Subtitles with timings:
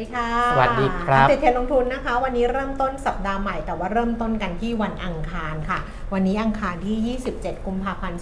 [0.00, 5.78] ดีค่ะ สวัสดีครับติดเทรนด์ลงทุนนะคะ วันนี้เริ่มต้นสัปดาห์ใหม่แต่ว่าเริ่มต้นกันที่วันอังคารค่ะ
[6.12, 8.20] วันนี้อังคารที่ 27 กุมภาพันธ์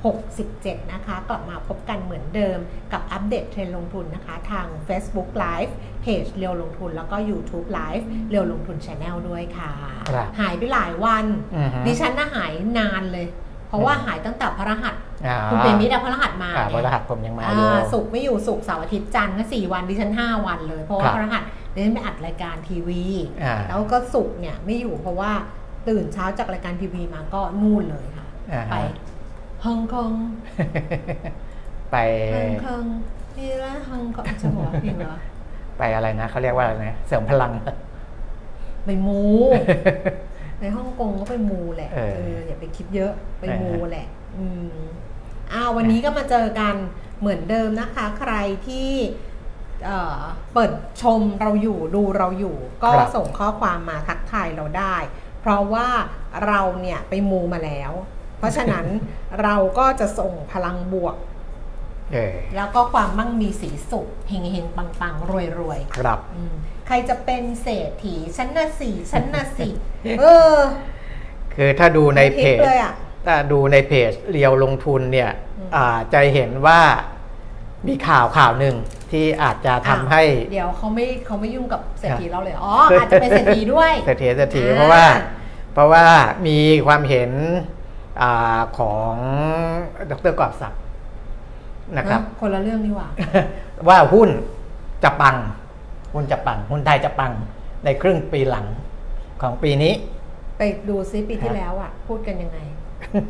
[0.00, 2.58] 2567 นะคะ กลับมาพบกันเหมือนเดิม
[2.92, 5.72] กับอัปเดตเทรนด์ลงทุนนะคะ ทาง Facebook Live
[6.02, 9.72] เพจเรียวลงทุนแล้วก็ YouTube Live เรียวลงทุน Channel ด้วยค่ะ
[10.10, 13.26] ครับหายไปหลายวันอือฮึดิฉันน่ะหายนานเลย
[13.68, 15.09] เพราะว่าหายตั้งแต่พระรหัสอ่า
[15.50, 21.42] คุณเปรมิตรอะพระรหัสมาอ่าพเนี่ยระรหัสผมยังมาอยู่อ่าศุกร์ไม่อยู่ศุกร์เสาร์อาทิตย์จันทร์ก็สี่วันดิฉันห้าวันเลย เพราะว่าครับพฤหัส
[21.74, 23.02] ดิฉันไปอัดรายการทีวี
[23.44, 25.32] อ่าแล้วก็ศุกร์เนี่ยไม่อยู่เพราะว่า
[25.88, 28.92] ตื่นเช้าจากรายการทีวีมาก็นู่นเลยค่ะอ่าไปฮะ
[29.64, 30.12] ฮ่องกง
[31.92, 31.96] ไป
[32.34, 32.84] ฮ่องกง
[33.36, 35.18] นี่ละฮ่องกงจะบอกว่าเพลงเหรอ
[35.78, 37.52] ไปอะไรนะเขาเรียกว่าอะไรนะเสริมพลัง
[38.84, 39.22] ไปมู
[40.60, 44.06] ในฮ่องกงก็ไปมูแหละเออเอออย่าไปคิดเยอะไปมูเออแหละ
[44.38, 44.78] อืม
[45.52, 46.74] อ้าววันนี้ก็มาเจอกัน
[47.20, 48.34] เหมือนเดิมนะคะ ใคร
[48.66, 48.90] ที่
[49.84, 50.20] เอ่อ
[50.54, 54.96] เปิดชมเราอยู่ดูเราอยู่ ก็ครับส่งข้อความมาทักทายเราได้
[55.40, 55.88] เพราะว่า
[56.46, 57.92] เราเนี่ยไปมูมาแล้ว
[58.38, 58.86] เพราะฉะนั้น
[59.42, 61.16] เราก็จะส่งพลังบวก
[62.12, 66.54] เออแล้วก็ความมั่งมีสีสุขเฮงเฮงปังปังรวยรวยๆครับอืม
[66.86, 69.72] ใครจะเป็นเศรษฐีชั้นน่ะสี่ชั้นน่ะสี่
[70.20, 70.56] เออ
[71.54, 73.09] คือถ้าดูในเพทิจปเลยอะถ้า
[73.52, 76.80] ดูในเพจเรียวลงทุนเนี่ยอืมอ่าจะเห็นว่า
[77.86, 78.76] มีข่าวข่าวหนึ่ง
[79.10, 85.04] ที่อาจจะทำให้ เดี๋ยวเขาไม่เขาไม่ยุ่งกับเศรษฐีครับเราเลยอ๋ออาจจะเป็นเศรษฐีด้วยเศรษฐีเศรษฐีอ่าเพราะว่า
[85.74, 86.04] เพราะว่า
[86.46, 87.30] มีความเห็น
[88.22, 89.14] อาของ
[90.10, 90.82] ดรกอบศักดิ์
[91.96, 93.08] นะครับเอ้าคนละเรื่องนี่หว่า
[93.88, 94.28] ว่าหุ้น
[95.04, 95.36] จะปัง
[96.14, 97.32] หุ้นจะปัง หุ้นไทยจะปัง
[97.84, 98.66] ในครึ่งปีหลัง
[99.42, 99.92] ของปีนี้
[100.58, 102.79] ไปดูซิปีที่แล้วอะ พูดกันยังไงปะจะ
[103.14, 103.20] มี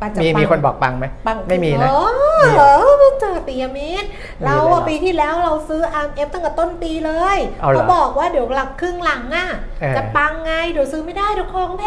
[0.00, 1.96] ปังมีคนบอกปังไหมปังไม่มีนะเอ
[2.42, 9.48] มีอเหรอเออเจอปียมิตรมีเราเลยเหรอะอปีที่แล้วเราซื้อ RMF ตั้งแต่ต้นปีเลยเอาเหรอเขาบอกว่าเดี๋ยวหลักครึ่งหลังอะ
[9.80, 11.84] เออจะปังไงเดี๋ยวซื้อไม่ได้เดี๋ยวของแพ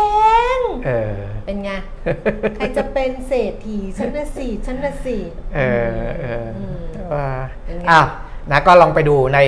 [0.57, 1.72] งเออเป็นไง
[2.56, 5.22] ใครจะเป็นเศรษฐีชั้นละสี่ชั้นละสี่
[5.56, 5.59] เอ
[6.06, 6.47] อเออ
[7.03, 7.28] มว่า
[7.66, 8.06] เป็นไงอ้าว
[8.52, 9.40] นะก็ลองไปดูใน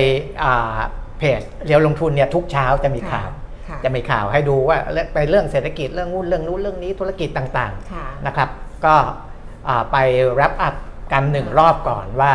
[0.42, 0.76] อ่า
[1.18, 3.41] เพจเรียวลงทุนเนี่ยทุกเช้าจะมีข่าวค่ะ
[3.84, 8.48] จะมีข่าวให้ดูว่าเรื่องไปเรื่องเศรษฐกิจเรื่องหุ้นเรื่องนู้นเรื่องนี้ธุรกิจต่างค่ะๆนะครับ
[8.84, 8.94] ก็
[9.68, 9.96] อ่าไป
[10.36, 10.74] wrap up
[11.12, 12.32] กันหนึ่งรอบก่อนว่า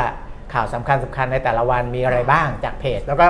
[0.53, 3.27] ข่าวสำคัญสำคัญในแต่ละวันมีอะไรบ้างจากเพจ แล้วก็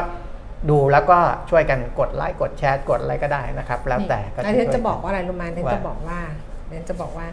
[0.69, 1.19] ดูแล้วก็
[1.50, 6.19] ช่วยกันกดไลค์กดแชร์กดอะไรก็ได้นะครับ แล้วแต่ก็แล้วช่วยเดนจะบอกว่าอะไรรู้ไหมเดนว่าจะบอกว่า
[6.69, 7.28] เดนจะบอกว่า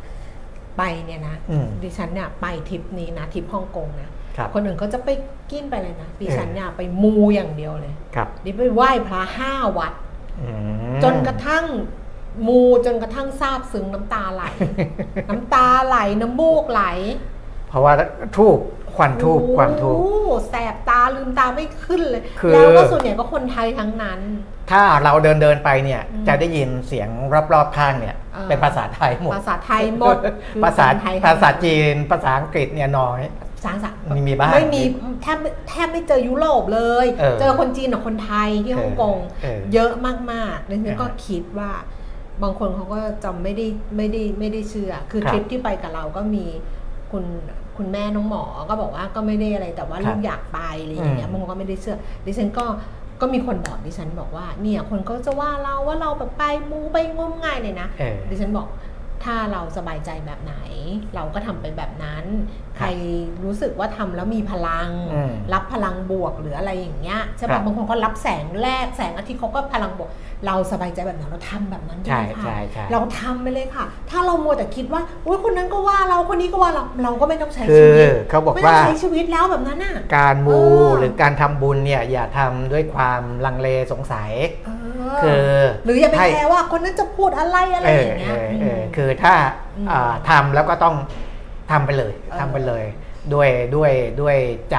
[0.78, 5.11] ไปเนี่ยนะอืมดิฉันเนี่ยไปทริปนี้นะทริปฮ่องกงนะครับคนอื่นเขาจะไป
[5.51, 10.03] กินไปเลยนะดิฉันเนี่ยไปมูอย่างเดียวเลยครับดิไปไหว้พระห้าวัดอืม
[11.03, 11.65] จนกระทั่ง
[12.47, 14.45] มูจนกระทั่งซาบซึ้งน้ำตาไหล
[15.28, 16.83] น้ำตาไหลน้ำมูกไหล
[17.69, 17.93] เพราะว่า
[18.37, 18.59] ทูบ
[18.95, 24.21] ควันทูบควันทูบโอ้โหแสบตาลืมตาไม่ขึ้นเลยคือแล้วก็ส่วนใหญ่ก็คนไทยทั้งนั้น
[24.71, 27.09] ถ้าเราเดินเดินๆไปเนี่ยอืมจะได้ยินเสียง
[27.53, 30.16] รอบๆข้างเนี่ยอ่าเป็นภาษาไทยหมด ภาษาไทยหมด
[30.65, 33.21] ภาษาคือคนไทยภาษาจีน ภาษาอังกฤษเนี่ยน้อย
[33.65, 34.83] สางสะมีมีบ้างไม่มี
[35.23, 35.39] แทบ
[35.69, 39.91] แทบไม่เจอยุโรปเลยเออเจอคนจีนกับคนไทยที่ฮ่องกงเออเยอะ
[40.33, 41.71] มากๆดังนั้นก็อ่าคิดว่า
[42.43, 43.67] บางคนเขาก็จำไม่ได้
[43.97, 46.45] ไม่ได้ไม่ได้เชื่อ คือครับทริปที่ไปกับเราก็มี
[47.13, 47.25] คุณ
[47.77, 51.97] คุณแม่น้องหมอก็บอกว่าก็ไม่ได้อะไรแต่ว่าครับลูกอยากไปอะไรอย่างเงี้ยอืมบางคนก็ไม่ได้เชื่อ
[52.27, 52.67] ดิฉันก็
[53.21, 58.67] ก็มีคนบอกดิฉันบอกว่าเนี่ยคนก็จะว่าเราว่าเราแบบไปมูไปงมงายเลยนะเออดิฉันบอก
[59.25, 60.55] ถ้าเราสบายใจแบบไหน
[61.15, 62.25] เราก็ทำไปแบบนั้น
[62.77, 62.87] ใคร
[63.45, 70.11] รู้สึกว่าทำแล้วมีพลังอืมรับพลังบวกหรืออะไรอย่างเงี้ยใช่ครัปะบบางคนก็รับแสงแรกแสงอาทิตย์เขาก็พลังบวก
[70.47, 84.33] เราสบายใจแบบไหนเราทำแบบนั้นไปใช่เลยค่ะใช่ใช่เราทำไปเลยค่ะ ถ้าเรามัวแต่คิดว่าโอ้ยคนนั้นก็ว่าเราคนนี้ก็ว่าเราเราก็ไม่ต้องใช้คืชีอวิตเขาบอกไม่ต้อว่างใช้ชีวิตแล้วแบบนั้นอะการมูเออหรือการทำบุญเนี่ยอย่าทำด้วยความลังเลสงสัย
[84.64, 84.64] เอ
[85.23, 89.34] คือหรืออย่าไปให้แคร์ว่าคนนั้นจะพูดอะไรอะไรเอออย่างเงี้เอยอเออมคือถ้า
[89.77, 90.95] อืมอ่าทำแล้วก็ต้อง
[91.71, 92.84] ทำไปเลยเออทำไปเลย
[93.34, 94.37] ด้วยด้วยด้วย
[94.72, 94.77] ใจ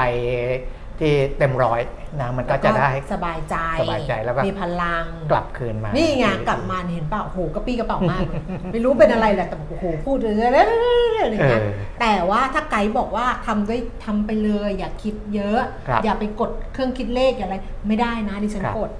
[0.99, 1.81] ที่เต็มร้อย
[2.21, 8.41] นะมันก็จะได้สบายใจสบายใจแล้วก็มีพลังกลับคืนมา นี่ไงนี่กลับมาเห็นเปล่าโอ้โหกระปี้กระเป๋ามากเลย
[8.71, 11.71] ไม่รู้เป็นอะไรแหละแต่โอ้โหพูดเลยอะไรอย่างเงี้ยเออ
[12.01, 17.57] แต่ว่าถ้าไกด์บอกว่าทำด้วยทำไปเลย อย่าคิดเยอะครับอย่าไปกดเครื่องคิดเลขอย่าอะไร
[17.87, 18.91] ไม่ได้นะดิฉันครับกด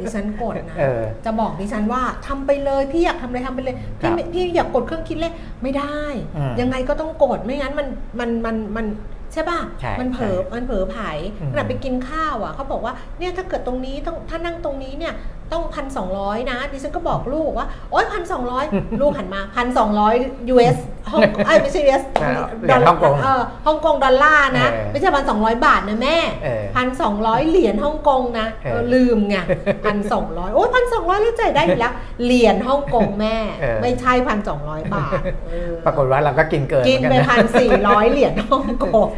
[0.00, 5.32] ดิฉันกดนะเออจะบอกดิฉันว่าทำไปเลยพี่อยากทำอะไรทำไปเลยพี่ครับไม่พี่อยากกดเครื่องคิดเลข
[5.62, 5.98] ไม่ได้
[6.36, 7.88] อืมยังไงก็ต้องกดไม่งั้นมัน
[8.18, 8.86] มันมันมัน
[9.32, 10.96] ใช่ป่ะใช่มันเผลอใช่มันเผลอไผ
[11.40, 15.14] อืมขณะไปกินข้าวอะเขาบอกว่าเนี่ยถ้าเกิดตรงนี้ต้องถ้านั่งตรงนี้เนี่ย
[15.52, 18.64] ต้องพันสองร้อยนะ ดิฉันก็บอกลูกว่า โอ๊ยพันสองร้อย
[19.00, 20.14] ลูกหันมาพันสองร้อย
[20.54, 20.78] US
[21.10, 29.36] ฮ่องไอ้ยไม่ใช่ US อ่าเหรียญฮ่องกงเออฮ่องกงดอลลาร์นะเออไม่ใช่พันสองร้อยบาทนะแม่เออพันสองร้อยเหรียญฮ่องกงนะเออเออลืมไง
[29.84, 31.92] พันสองร้อยโอ้ยพันสองร้อยแล้วจ่ายได้อยู่แล้ว
[32.24, 39.10] เหรียญฮ่องกงแม่เออไม่ใช่พันสองร้อยบาทเออปรากฏว่าเราก็กินเกินกินเหมือไปนะพันสี่ร้อยเหรียญฮ่องกง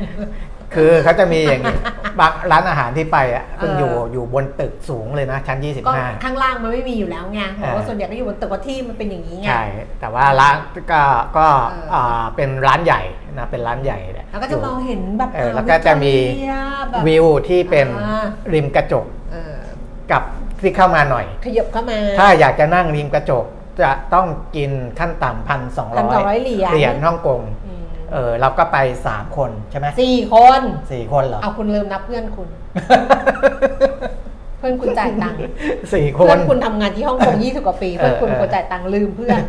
[0.75, 1.77] คือเขาจะมีอย่างนี้
[2.21, 9.63] บางร้านอาหารที่ไปอะเออเป็นอยู่อยู่บนตึกสูงเลยนะ ชั้นก็25 ข้างล่างมันไม่มีอยู่แล้วไงเพราะว่าเออส่วนใหญ่ก็อยู่บนตึกว่าที่มันเป็นอย่างนี้ไงใช่
[10.01, 10.57] แต่ว่าร้าน
[10.93, 11.03] ก็
[11.39, 13.03] ก็เอออ่าเป็นร้านใหญ่
[13.39, 16.55] นะเป็นร้านใหญ่เนี่ยแล้วก็จะมองเห็นแบบเออแล้วก็จะมีวิคตอเรีย
[16.91, 19.55] แบบวิวที่เป็นอ่าริมกระจกเออ
[20.13, 20.23] กับ
[20.61, 23.45] ที่เข้ามาหน่อย ขยับเข้ามา ถ้าอยากจะนั่งริมกระจก
[23.83, 24.27] จะต้อง
[24.57, 26.03] กินขั้นต่ำพันสองร้อ
[26.35, 27.68] ย1,200เหรียญเหรียญฮ่องกงอืม
[28.13, 28.79] เออเราก็ไป
[29.11, 30.61] 3 คนใช่ไหมสี่คน
[30.93, 32.49] สี่คนเหรอเอาคุณลืมนับเพื่อนคุณ
[34.59, 35.39] เพื่อนคุณจ่ายตังค์
[35.93, 39.41] สี่คเพื่อนนคุณทำงานที่ฮ่องกงยี่สิบกว่าปี เพื่อนคุณเออเออคนจ่ายตังค์ลืมเพื่อน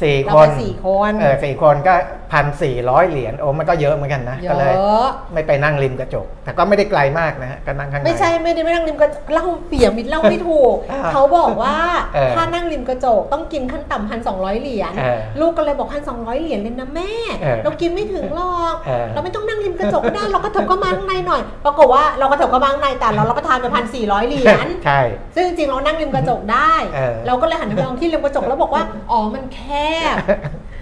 [0.00, 1.94] สี่เราคไปนสี่คนเออสี่คนก็
[2.32, 11.76] พันสี่ร้อยเหรียญโอ้มันก็เยอะเหมือนกันนะเยก็เลย อะไม่ไปนั่งริมกระจก แต่ก็ไม่ได้ไกลมากนะฮะก็นั่งข้างใน ไม่ใช่ไม่ได้ไม่นั่งริมกระจกเล่าเปี่ยมมิดเล่าไม่ถูก อ่าเขาบอกว่า
[12.14, 17.12] เออถ้านั่งริมกระจกต้องกินขั้นต่ำพันสองร้อยเหรียญเออลูกก็เลยบอกพันสองร้อยเหรียญเลยนะแม่
[17.42, 25.00] เออเรากินไม่ถึงหรอก เออ เราไม่ต้องนั่งริมกระจกก็ได้เราก็เถิบเข้ามาข้างในหน่อยปรากฏว่าเราก็เถิบเข้ามาข้างในแต่เรารับประทานไปพันสี่ร้อยเหรียญ ใช่
[25.34, 29.81] ซึ่งจริงๆเรานั่งริมกระจกได้ เออเราก็เลยหันไปมองที่ริมกระจกแล้วบอกว่า อ๋อ มันแคบ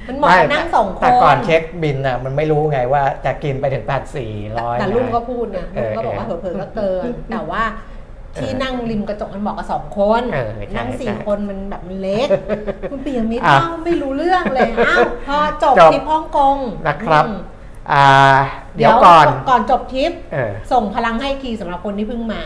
[0.09, 7.63] มันเหมาะกับนั่งสองคนแต่ก่อนเช็คบินอะมันไม่รู้ไงว่าจะกินไปถึงพันสี่ร้อยแต่ลุงก็พูดนะเอลุงอก็บอกว่าเออเผลอๆก็เกิน แต่ว่า
[8.37, 12.29] ที่เออนั่งริมกระจกมันเหมาะกับสองคนเออใช่นั่งสี่ใช่คนมันแบบมันเล็ก
[12.91, 16.57] คุณปียมิตรอะเล่าไม่รู้เรื่องเลย อ้าวพอจบจบทริปฮ่องกง
[16.87, 17.37] นะครับอืม
[17.93, 18.07] อ่า
[18.77, 22.43] เดี๋ยวก่อนก่อนจบทริปเออส่งพลังให้ทีสำหรับคนที่เพิ่งมา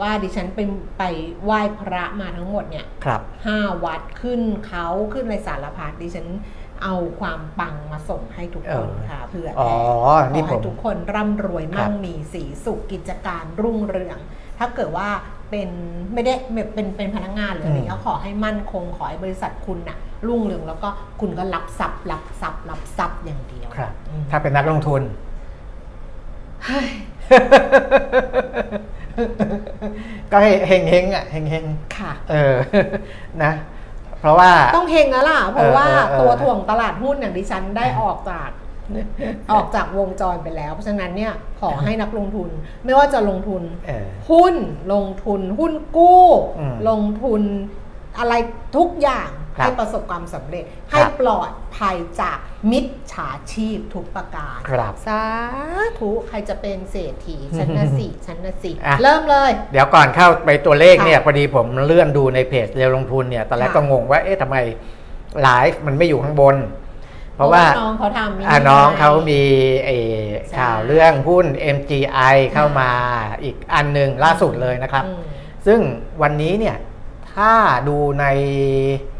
[0.00, 0.68] ว่าว่าดิฉันเป็น
[0.98, 1.02] ไป
[1.44, 6.28] ไหว้พระมาทั้งหมดเนี่ยครับห้าวัดขึ้นเขาขึ้นอะไรสารพัดดิฉัน
[6.82, 9.70] เอาความปังมาส่งให้ทุกคนเออค่ะเพื่ออ๋อ
[10.32, 14.18] ขนี่อผให้มทุกคนร่ำรวยครัมั่บงมีสีสุขกิจการรุ่งเรือง
[14.58, 15.08] ถ้าเกิดว่า
[15.50, 15.68] เป็น
[16.12, 20.88] ไม่ได้แบบเป็นเป็นพนักงานหรืออะไรอืมก็ขอให้มั่นคงขอให้บริษัทคุณน่ะรุ่งเรืองแล้วก็
[21.20, 25.02] คุณก็รับทรัพย์รับทรัพย์รับทรัพย์อย่างเดียวครับอืมถ้าเป็นนักลงทุน
[26.64, 26.90] เฮ้ย
[30.32, 31.64] ก็ให้เฮงเฮงๆอะเฮงเฮง
[31.96, 32.56] ค่ะๆเออ
[33.42, 33.52] นะ
[34.20, 38.50] เพราะว่าต้องเฮงแล้วล่ะ เพราะว่าเออเออเออตัวถ่วงตลาดหุ้นอย่างดิฉันได้ออกจาก
[39.52, 42.48] ออกจากวงจรไปแล้ว เพราะฉะนั้นเนี่ยขอให้นักลงทุน
[42.84, 44.54] ไม่ว่าจะลงทุนเออหุ้น
[44.92, 46.24] ลงทุนหุ้นกู้
[46.58, 47.42] อืมลงทุน
[48.18, 48.34] อะไร
[48.76, 52.38] ทุกอย่างครับ ให้ประสบความสำเร็จครับให้ปลอดภัยจาก
[52.70, 55.22] มิจฉาชีพทุกประการครับสา
[55.98, 64.56] ธุใครจะเป็นเศรษฐีชั้นนะสิชั้นนะสิอะ เริ่มเลย เดี๋ยวก่อนเข้าไปตัวเลขเนี่ยค่ะพอดีผมเลื่อนดูในเพจเร็วลงทุนเนี่ยตอนแรกค่ะก็งงว่าเอ๊ะทำไม
[65.42, 66.56] ไลฟ์มันไม่อยู่ข้างบน
[67.36, 69.42] เพราะว่าน้องเขาทำอะน้องเขามี
[69.84, 69.96] ไอ้
[70.48, 71.46] ใช่ข่าวเรื่องหุ้น
[71.76, 72.90] MGI เข้ามา
[73.42, 75.20] อีกอันหนึ่งล่าสุดเลยนะครับ อืม
[75.66, 75.80] ซึ่ง
[76.22, 76.76] วันนี้เนี่ย
[77.34, 77.52] ถ้า
[77.88, 79.13] ดูในอ่า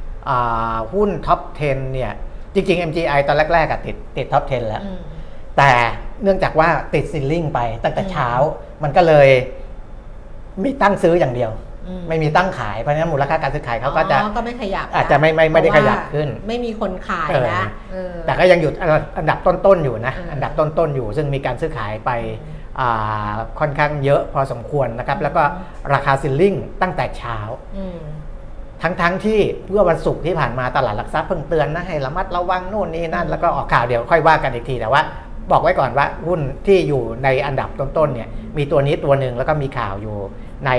[0.93, 2.13] หุ้นท็อป 10 เนี่ย
[2.55, 4.99] จริง ๆ MGI ตอนแรกๆอะติดติดท็อป 10 แล้วอืม
[5.59, 5.71] แต่
[6.23, 8.31] เนื่องจากว่าติดซิลลิงไปตั้งแต่อืมเช้า
[8.83, 9.29] มันก็เลย
[10.63, 11.51] มีตั้งซื้ออย่างเดียว
[11.89, 18.71] อืไม่มีตั้งขาย เพราะฉะนั้นมูลค่าการซื้อขายเขาก็จะอ๋อก็ไม่ขยับ อาจจะไม่ไม่ไม่ได้ขยับเพราะว่าขึ้น ไม่มีคนขายเออแล้วเออแต่ก็ยังอยู่
[19.19, 22.11] อันดับต้นๆอยู่นะอืมอันดับต้นๆอยู่ ซึ่งมีการซื้อขายไป
[22.81, 25.43] อ่าค่อนข้างเยอะพอสมควรนะครับ แล้วก็
[25.93, 27.39] ราคาซิลลิงตั้งแต่เช้า
[27.77, 27.99] อืม
[28.85, 29.39] ทั้งๆที่
[29.71, 35.03] เมื่อวันศุกร์ที่ผ่านมาตลาดหลักทรัพย์เพิ่งเตือนนะให้ระมัดระวังนู่นนี่นั่นแล้วก็ออกข่าวเดี๋ยวค่อยว่ากันอีกทีแต่ว่า
[35.51, 40.17] บอกไว้ก่อนว่าหุ้นที่อยู่ในอันดับต้นๆเนี่ยมีตัวนี้ตัวหนึ่งแล้วก็มีข่าวอยู่
[40.67, 40.71] ใน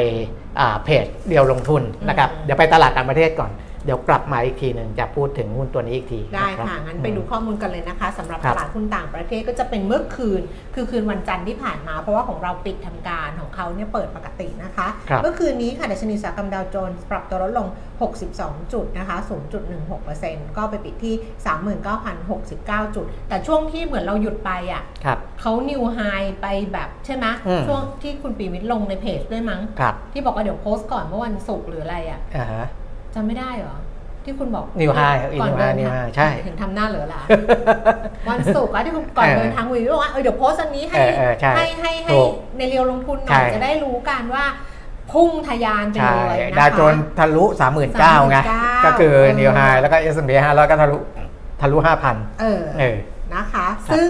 [0.60, 3.52] อ่าเพจเดียวลงทุนนะครับอืมเดี๋ยวไปตลาดต่างประเทศก่อน
[3.86, 10.42] เดี๋ยวกลับมาอีกทีหนึ่งจะพูดถึงหุ้นตัวนี้อีกทีได้รับค่ะ งั้นไปดูข้อมูลกันเลยนะคะสำหรับครัตบลาดหุ้นต่างประเทศก็จะเป็นเมื่อคืน
[10.76, 17.68] คือคืนวันจันทร์ที่ผ่านมา เพราะว่าของเราปิดทำการของเขาเนี่ยเปิดปกตินะคะครับเมื่อคืนนี้ค่ะดัชนีอุตสาหกรรมดาวโจนส์ปรับตัวลดลง
[18.22, 19.18] 62 จุดนะคะ
[19.88, 21.16] 0.16%ก็ไปปิดที่
[22.06, 26.00] 39,069 จุด แต่ช่วงที่เหมือนเราหยุดไปอะครับเขานิวไฮ
[26.42, 32.66] ไปแบบใช่ไหมอืมช่วงที่คุณปีมิตรลงในเพจด้วยมั้งครับที่บอกว่าเดี๋ยวโพสต์ก่อนเมื่อวันศุกร์หรืออะไรอะอ่าฮะ
[33.16, 33.78] จำไม่ได้เหรอ
[34.24, 35.02] ที่คุณบอกนิวไฮ
[35.42, 37.22] ก่อนนิวไฮเดินนิวทางไฮใช่เห็นทำหน้าเหลือละ
[38.30, 44.46] วันศุกร์อะที่คุณก่อนเออเดินทางวีบอกว่าเออเดี๋ยวโพสต์อันนี้ให้เออเออใช่ให้ให้ถูให้กในเรียวลงทุนหน่ใช่อยจะได้รู้กันว่า
[45.12, 47.46] พุ่งทะยานไปใช่เลยนะคะดาวโจนส์ทะลุ
[47.88, 50.98] 39,000ไง39,000ก็คือเออนิวไฮแล้วก็ S&P 500ก็ทะลุ
[51.62, 51.78] ทะลุ
[52.10, 52.98] 5,000 เออเออ
[53.34, 54.10] นะคะ ซึ่ง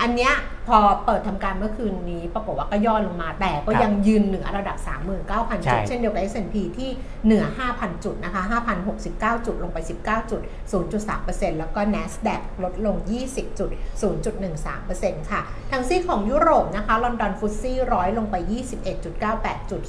[0.00, 0.34] อันเนี้ย
[0.66, 4.76] พอเปิดทำการเมื่อคืนนี้ปรากฏว่าก็ย่อลงมา แต่ก็ครับยังยืนเหนือระดับ
[5.20, 6.90] 39,000ใช่จุด เช่นเดียวกับ S&P ที่
[7.24, 8.42] เหนือ 5,000 จุดนะคะ
[8.94, 10.40] 5,069 จุดลงไป 19 จุด
[10.96, 12.96] 0.3%แล้วก็ NASDAQ ลดลง
[13.28, 13.70] 20 จุด
[14.50, 18.36] 0.13%ค่ะ ทางซีกของยุโรปนะคะ ลอนดอนฟุตซี่ร้อยลงไป
[19.02, 19.82] 21.98 จุด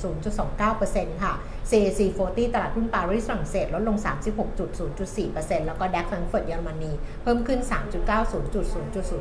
[0.58, 1.34] 0.29%ค่ะ
[1.70, 3.98] CAC 40 ตลาดหุ้นปารีสฝรั่งเศสลดลง
[4.28, 4.70] 36จุด
[5.16, 6.92] 0.4%แล้วก็ดัคแฟรงก์เฟิร์ตเยอรมนี
[7.24, 7.60] เพิ่มขึ้น
[8.08, 8.66] 3.90จุด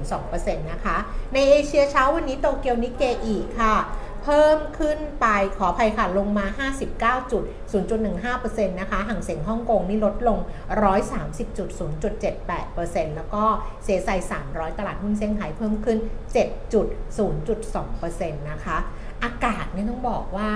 [0.02, 0.96] 0.02%นะคะ
[1.32, 3.74] ในเอเชียเช้าวันนี้โตเกียวนิกเกอีค่ะ
[4.24, 5.26] เพิ่มขึ้นไป
[5.56, 6.46] ขออภัยค่ะลงมา
[7.20, 7.42] 59จุด
[8.10, 10.38] 0.15%นะคะห่างเสียงฮ่องกงนี่ลดลง
[10.98, 11.68] 130จุด
[12.42, 13.44] 0.78%แล้วก็
[13.84, 14.08] เซไซ
[14.46, 15.98] 300 ตลาดหุ้นเซี่ยงไฮ้เพิ่มขึ้น
[16.36, 16.86] 7จุด
[17.58, 18.76] 0.2%นะคะ
[19.24, 20.48] อากาศเนี่ยต้องบอกว่า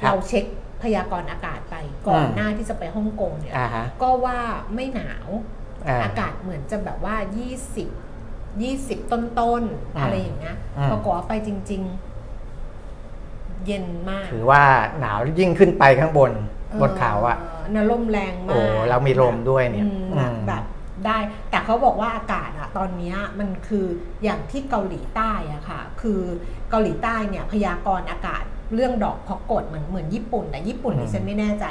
[0.00, 0.44] ครับเราเช็ค
[0.82, 4.38] พยากรณ์อากาศไปก่อนอืมหน้าที่จะไปฮ่องกงเนี่ยอ่าฮะก็ว่า
[4.74, 5.28] ไม่หนาว
[5.88, 7.16] อ่าอากาศเหมือนจะแบบว่า
[7.90, 9.20] 20 20 ต้
[9.60, 11.82] นๆอืมอะไรอย่างเงี้ยอืมปรากฏว่าไปจริง
[12.68, 14.62] ๆ เย็นมาก ถือว่า
[15.00, 16.32] หนาวยิ่งขึ้นไปข้างบน
[16.80, 17.38] บนเขาอะ
[17.72, 20.64] เนลมแรงมากโอ้เรามีลมด้วยเนี่ยอืมอืมแบบ
[21.06, 21.18] ได้
[21.50, 23.86] แต่เขาบอกว่าอากาศอะตอนเนี้ยมันคือ
[24.24, 26.20] อย่างที่เกาหลีใต้อะค่ะ คือ
[26.70, 28.44] เกาหลีใต้เนี่ยพยากรณ์อากาศ
[28.74, 31.64] เรื่องดอกพอกกดเหมือนเหมือนญี่ปุ่นแต่ญี่ปุ่นอืมดิฉันไม่แน่ใจ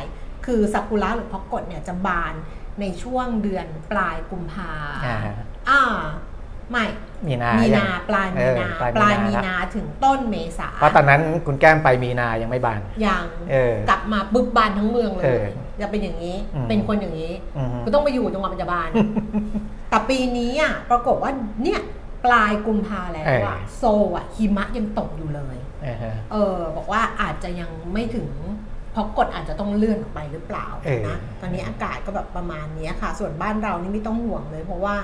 [0.46, 2.34] คือซากุระหรือพอกกดเนี่ยจะบาน
[2.80, 4.72] ในช่วงเดือนปลายกุมภา
[5.06, 5.36] อ่าฮะ
[5.70, 5.84] อ่า
[6.72, 6.86] ไม่
[7.28, 15.48] มีนามีมีนาปลายมีนาปปลาลายยมีมีนานาถึงต้นเมษาเพราะตอนนั้นคุณแก้มไปมีนายังไม่บานอย่างเออกลับมาบึบบานทั้งเมืองเลเอยอ
[15.82, 18.88] จะเป็นอย่างนี้อืมเป็นคนอย่างนี้อืมก็ต้องไปอยู่จังหวัดปัจจุบัน
[19.90, 21.32] แต่ปีนี้อะปรากฏว่า
[21.64, 21.80] เนี่ย
[22.26, 25.69] ปลายกุมภาแล้วอะเออโซลอะหิมะยังตกอยู่เลยอ่าฮะ
[26.32, 28.30] เออบอกว่าอาจจะยังไม่ถึง
[28.92, 34.96] เพราะกฎอาจจะต้องเลื่อนออกไปหรือเปล่าเออนะตอนนี้อากาศก็แบบประมาณเนี้ยค่ะ ส่วนบ้านเรานี่ไม่ต้องห่วงเลย เพราะว่า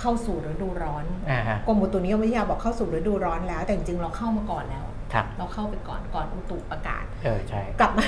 [0.00, 4.93] เข้าสู่ฤดูร้อนอ่าฮะกรมอุตุนิยมวิทยาบอกเข้าสู่ฤดูร้อนแล้ว แต่จริงๆเราเข้ามาก่อนแล้วครับ
[5.38, 8.06] เราเข้าไปก่อนก่อนอุตุประกาศเออใช่กลับมา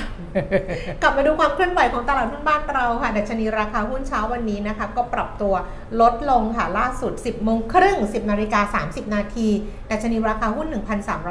[1.01, 5.53] กลับมาดูความเคลื่อนไหวของตลาดหุ้นบ้านเราค่ะดัชนีราคาหุ้นเช้าวันนี้นะคะก็ปรับตัว
[6.01, 9.47] ลดลงค่ะล่าสุด 10โมงครึ่ง 10นาฬิกา30 นาที
[9.91, 10.67] ดัชนีราคาหุ้น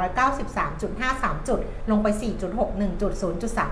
[0.03, 1.59] 1,393.53 จุด
[1.91, 2.07] ลงไป
[2.59, 3.13] 4.61จุด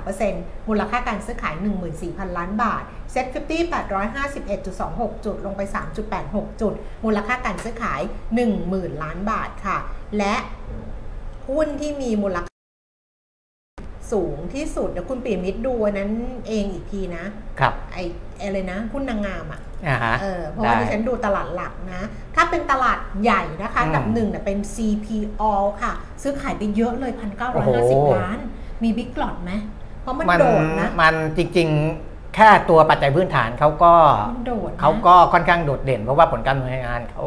[0.06, 1.56] 0.3%มูลค่าการซื้อขาย
[1.98, 3.74] 14,000 ล้านบาทเซ็ต50
[4.44, 5.62] 851.26 จุด ลงไป
[6.12, 6.74] 3.86 จุด
[7.04, 8.02] มูลค่าการซื้อขาย
[8.52, 9.78] 10,000 ล้านบาทค่ะ
[10.18, 10.36] และ
[11.50, 12.54] หุ้นที่มีมูลค่า
[14.12, 16.12] สูงที่สุดเดี๋ยวคุณปีมิตรดูอันนั้น
[16.48, 17.24] เองอีกทีนะ
[17.60, 17.98] ครับ ไอ
[18.42, 22.02] อะไรนะหุ้นนางงามอะอ่าฮะเออเพราะว่าได้ดิฉันดูตลาดหลักนะ
[22.36, 25.44] ถ้าเป็นตลาดใหญ่นะคะอืมอันดับหนึ่งเนี่ยเป็น CPO
[25.82, 27.12] ค่ะ ซื้อขายไปเยอะเลย
[27.54, 27.70] โอ้โห
[28.10, 28.38] 1,950 ล้าน
[28.84, 29.52] มีบิ๊กหลอดไหม
[30.02, 33.94] เพราะมันมันโดดนะ มันจริงๆ แค่ตัวปัจจัยพื้นฐานเขาก็
[34.36, 37.24] มันโดดนะเขาก็ค่อนข้างโดดเด่น เพราะว่าผลการดำเนินงานเขา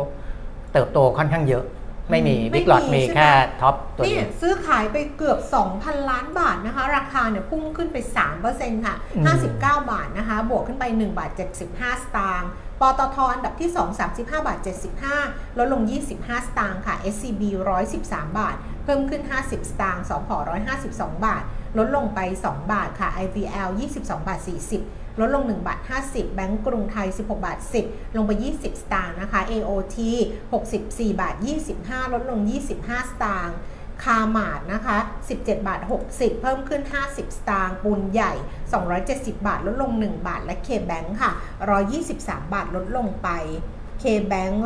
[0.72, 1.64] เติบโตค่อนข้างเยอะ
[2.10, 5.38] ไม่มีไม่บิ๊กหลอดมีมีใช่ไหมแค่ท็อปตัวนี่เดียวซื้อขายไปเกือบ
[5.74, 7.96] 2,000 ล้านบาทนะคะ ราคาเนี่ยพุ่งขึ้นไป
[8.42, 11.30] 3%ค่ะอืม59 บาทนะคะ บวกขึ้นไป 1 บาท
[11.70, 12.50] 75 สตางค์
[12.80, 14.58] ปตทอันดับที่ 2 35 บาท
[15.08, 15.82] 75 ลดลง
[16.14, 17.42] 25 สตางค์ค่ะ SCB
[17.90, 20.28] 113 บาท เพิ่มขึ้น 50 สตางค์สพ
[20.76, 21.42] 152 บาท
[21.78, 24.40] ลดลงไป 2 บาทค่ะ IVL 22 บาท
[24.76, 29.96] 40 ลดลง 1 บาท 50 แบงก์กรุงไทย 16 บาท 10 ลงไป 20 สตางค์นะคะ AOT
[30.58, 31.34] 64 บาท
[31.74, 32.40] 25 ลดลง
[32.76, 33.56] 25 สตางค์
[34.04, 34.96] คาร์มาดนะคะ
[35.32, 38.32] 17 บาท 60 เพิ่มขึ้น 50 สตางค์ปูนใหญ่
[38.90, 41.30] 270 บาท ลดลง 1 บาท และเคแบงค์ค่ะ
[41.92, 43.30] 123 บาท ลดลงไป
[44.00, 44.62] KBANK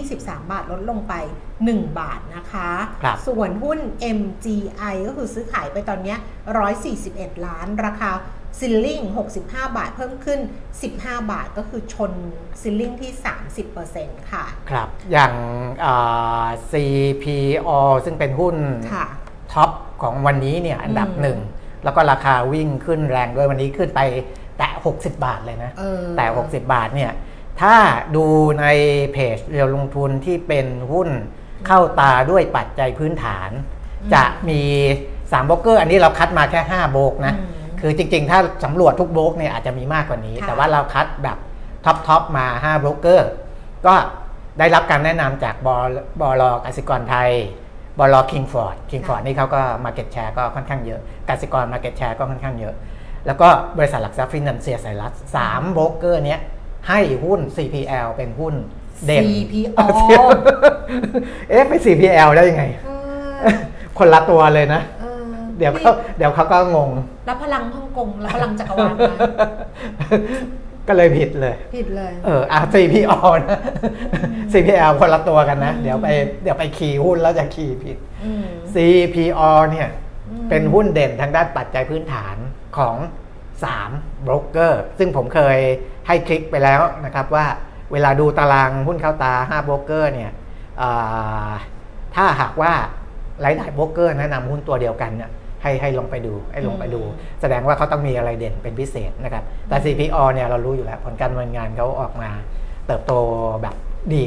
[0.00, 1.14] 123 บาท ลดลงไป
[1.56, 2.70] 1 บาทนะคะ
[3.02, 3.78] ครับส่วนหุ้น
[4.18, 6.18] MGI ก็คือซื้อขายไปตอนเนี้ย
[6.82, 8.10] 141 ล้าน ราคา
[8.58, 9.00] ceiling
[9.38, 9.42] 65
[9.76, 10.40] บาทเพิ่มขึ้น
[10.84, 12.12] 15 บาทก็คือชน
[12.62, 13.12] ceiling ที่
[13.72, 15.32] 30%ค่ะ ครับ อย่าง
[15.84, 17.70] อ่า CPO
[18.04, 18.56] ซึ่งเป็นหุ้น
[18.92, 19.06] ค่ะ
[19.52, 19.70] top
[20.02, 21.38] ของวันนี้เนี่ยอันดับอืมหนึ่ง
[21.84, 24.00] แล้วก็ราคาวิ่งขึ้นแรงด้วยวันนี้ขึ้นไป
[24.58, 27.12] แตะ 60 บาทเลยนะเออแต่ 60 บาทเนี่ย
[27.60, 27.74] ถ้า
[28.16, 28.26] ดู
[28.60, 28.66] ใน
[29.12, 31.08] เพจเรียวลงทุนที่เป็นหุ้น
[31.66, 33.50] เข้าตาด้วยปัจจัยพื้นฐาน
[34.02, 34.62] อืมจะมี
[35.10, 37.52] 3โบรกเกอร์ อันนี้เราคัดมาแค่ 5 โบรกนะอืม
[37.88, 41.38] คือจริงๆ ถ้าสำรวจทุกโบรกเนี่ยอาจจะมีมากกว่านี้ ค่ะ แต่ว่าเราคัดแบบ
[41.84, 43.30] top top มา5โบรกเกอร์
[43.86, 43.94] ก็
[44.58, 45.76] ได้รับการแนะนำจากบอ
[46.20, 47.30] บลกสิกรไทย
[47.98, 52.74] บลคิงฟอร์ดคิงฟอร์ดนี่เขาก็ market share ก็ค่อนข้างเยอะกสิกร market share ก็ค่อนข้างเยอะ
[53.26, 56.40] แล้วก็บริษัทหลักทรัพย์ฟินแลนเซียไซรัสสามโบรกเกอร์เนี้ย
[56.88, 58.54] ให้หุ้น CPL เป็นหุ้น
[59.06, 59.78] เด่น CPO
[61.50, 62.64] เอ๊ะไป CPL ได้ยังไง
[63.40, 63.56] เออ
[63.98, 64.82] คนละตัวเลยนะ
[65.58, 66.90] เออเดี๋ยวเขาเดี๋ยวเขาก็งง
[67.28, 69.14] รับพลังฮ่องกงรับพลังจักรวาลมา
[70.88, 73.60] ก็เลยผิดเลย ผิดเลย เอออะ CPO นะ
[74.52, 76.08] CPL คนละตัวกันนะอืมเดี๋ยวไป
[76.42, 79.88] เดี๋ยวไปคีย์หุ้นแล้วจะคีย์ผิดอืม CPO เนี่ย
[80.30, 82.36] อืมเป็นหุ้นเด่นทางด้านปัจจัยพื้นฐาน
[82.78, 82.96] ของ
[83.60, 85.58] 3โบรกเกอร์ซึ่งผมเคย
[86.06, 87.46] ให้คลิกไปแล้วนะครับว่า
[87.92, 90.32] เวลาดูตารางหุ้นเข้าตา5โบรกเกอร์เนี่ย
[90.80, 91.50] อ่า
[92.14, 92.72] ถ้าหากว่า
[93.40, 95.30] หลายๆโบรกเกอร์แนะนำหุ้นตัวเดียวกันเนี่ย
[95.62, 97.00] ให้ให้ลงไปดูให้ลงไปดู
[97.40, 102.30] แสดงว่าเขาต้องมีอะไรเด่นเป็นพิเศษนะครับ แต่ CPO เนี่ยเรารู้อยู่แล้วผลการดำเนินงานเขาออกมา
[102.86, 103.12] เติบโต
[103.62, 103.74] แบบ
[104.14, 104.24] ดี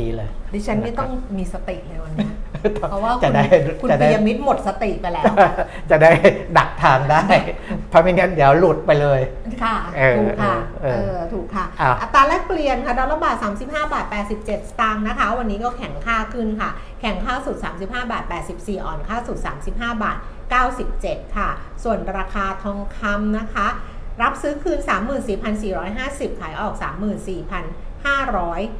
[0.00, 2.32] ดีเลย ดิฉันนี่ต้องมีสติเลยวันเนี้ย
[2.90, 3.44] เพราะว่าจะคุณได้
[3.80, 5.24] คุณจะได้ปิยมิตรหมดสติไปแล้ว
[5.90, 6.10] จะได้
[6.58, 7.24] ดักทางได้
[7.90, 9.20] เพราะไม่งั้นเดี๋ยวหลุดไปเลย
[9.64, 16.70] ค่ะเออถูกค่ะเอเอออถูกค่ะอะ อัตราแลกเปลี่ยนค่ะดอลลาร์บาท 35 บาท 87 สตางค์นะคะ วันนี้ก็แข็งค่าขึ้นค่ะ
[17.00, 18.24] แข็งค่าสุด 35 บาท
[18.54, 19.38] 84 อ่อนค่าสุด
[19.70, 20.18] 35 บาท
[20.84, 21.48] 97 ค่ะ
[21.84, 23.68] ส่วนราคาทองคำนะคะ
[24.22, 24.78] รับซื้อคืน
[25.40, 26.74] 34,450 ขายออก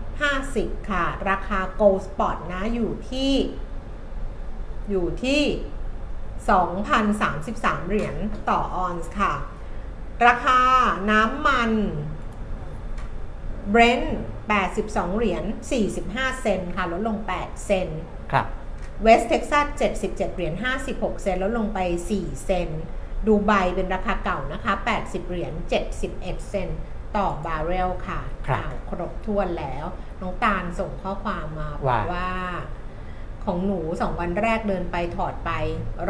[0.02, 3.33] 34,550 ค่ะ ราคา Gold Spot นะอยู่ที่
[4.90, 5.42] อยู่ที่
[6.62, 8.16] 2,033 เหรียญ
[8.50, 9.35] ต่อออนซ์ค่ะ
[10.26, 10.61] ราคา
[11.11, 11.73] น้ำมัน
[13.75, 14.09] Brent
[14.62, 15.45] 82 เหรียญ
[15.92, 17.88] 45 เซนค่ะ ลดลง 8 เซน
[18.33, 18.47] ครับ
[19.02, 19.66] เวสเท็กซัส
[19.99, 20.54] 77 เหรียญ
[20.88, 21.78] 56 เซนต์ลดลงไป
[22.12, 22.82] 4 เซนต์
[23.26, 25.52] ดูไบเป็นราคาเก่านะคะ 80 เหรียญ
[26.00, 26.80] 71 เซนต์
[27.16, 29.85] ต่อบาร์เรลค่ะครับข่าวครบถ้วนแล้ว
[30.21, 32.30] น้องตาลส่งข้อความมาบอว่ากว่า
[33.44, 35.50] ของหนู2วันแรกเดินไปถอดไป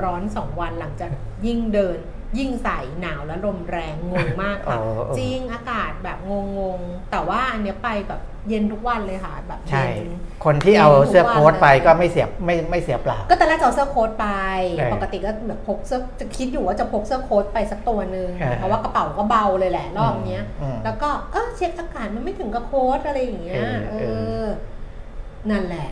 [0.02, 1.10] ร้อน2วันหลังจาก
[1.46, 1.98] ยิ่งเดิน
[2.38, 10.10] ยิ่งใส่หนาวและลมแรงงงมากค่ะอ๋อจริงอากาศแบบงงๆ แต่ว่าอันเนี้ยไปแบบ เย็นทุกวันเลยค่ะแบบใช่ เย็น
[10.44, 14.26] คนที่เอาเสื้อทุกวันโค้ทไปเลยก็ไม่เสียไม่ไม่เสียเปล่า ก็ตอนแรกจะเอาเสื้อโค้ทไป
[14.76, 24.04] เออปกติก็แบบพกเสื้อจะคิดอยู่ว่าจะพกเสื้อโค้ทไปสักตัวหนึ่งเออเพราะว่ากระเป๋าก็เบาเลยแหละรอบเนี้ย อืมแล้วก็เออเช็คอากาศมันไม่ถึงกับโค้ทอะไรอย่างเงี้ยเออเอเอ
[24.42, 24.46] ออ
[25.50, 25.88] นั่นแหละ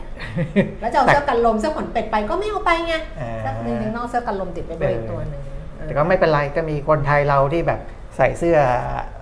[0.81, 5.41] แล้วจะเอาเสื้อกันลมเสื้อขนเป็ดไปก็ไม่เอาไปไงอ่า สักหนึ่งนอกเสื้อกันลมติดไปด้วยเอออีกตัวหนึ่ง
[5.77, 7.79] เออแต่ก็ไม่เป็นไรก็มีคนไทยเราที่แบบ
[8.17, 8.57] ใส่เสื้อ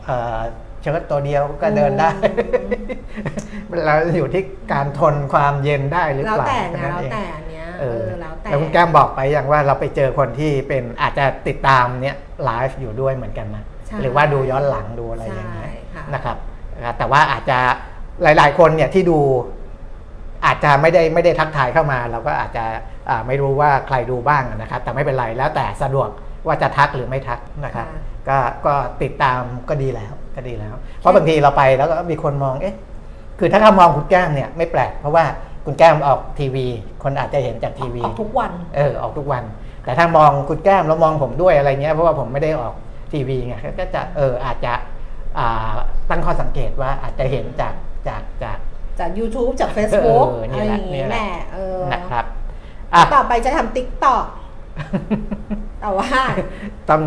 [0.05, 0.39] เอ่อ
[0.81, 2.09] เชิ้ตตัวเดียวก็เดินได้
[3.85, 16.37] เราอยู่ที่การทนความเย็นได้หรือแล้วเปล่าแต่นะค่แล้วนั้นเองแต่อันเนี้ยเอเอออแล้วแต่แล้วคุณแก้มบอกไปอย่างว่าเราไปเจอคนที่เป็นอาจจะติดตามเนี้ยไลฟ์อยู่ด้วยเหมือนกันนะใช่หรือว่าดูย้อนหลังดูอะไรอย่างใช่เงี้ยค่ะนะครับ
[16.75, 17.59] นะครับ แต่ว่าอาจจะ
[18.23, 19.19] หลาย ๆ คนเนี่ยที่ดู
[20.45, 22.65] อาจจะไม่ได้ไม่ได้ทักทายเข้ามา เราก็อาจจะ
[23.09, 26.09] อ่าไม่รู้ว่าใครดูบ้างนะครับ แต่ไม่เป็นไรแล้วแต่สะดวก
[26.47, 32.75] ว่าจะทักหรือไม่ทักนะครับค่ะก็ก็ติดตามก็ดีแล้ว ก็ดีแล้ว เพราะบางทีเราไปแล้วก็มีคนมองเอ๊ะ
[33.39, 35.25] คือถ้าเขามองคุณแก้มเนี่ยไม่แปลกเพราะว่า
[35.65, 36.65] คุณแก้มออกทีวี
[37.03, 39.43] คนอาจจะเห็นจากทีวีออกทุกวันเออออกทุกวัน
[39.83, 42.73] แต่ถ้ามองคุณแก้มแล้วมองผมด้วยอะไรเงี้ยเพราะว่าผมไม่ได้ออก
[43.13, 44.73] ทีวีไงก็จะเอออาจจะ
[45.37, 45.73] อ่า
[46.09, 47.73] ตั้งข้อสังเกตว่าอาจจะเห็นจาก
[48.07, 48.57] จากจาก
[48.99, 52.25] จาก YouTube จาก Facebook เอออะเนี่ไรยอแหละย่างงี้เนี่ยแหแหละละเออนะครับ
[52.93, 54.25] อะต่อไปจะทำ TikTok
[55.81, 56.09] แต่ว่า
[56.89, 57.01] ต้อง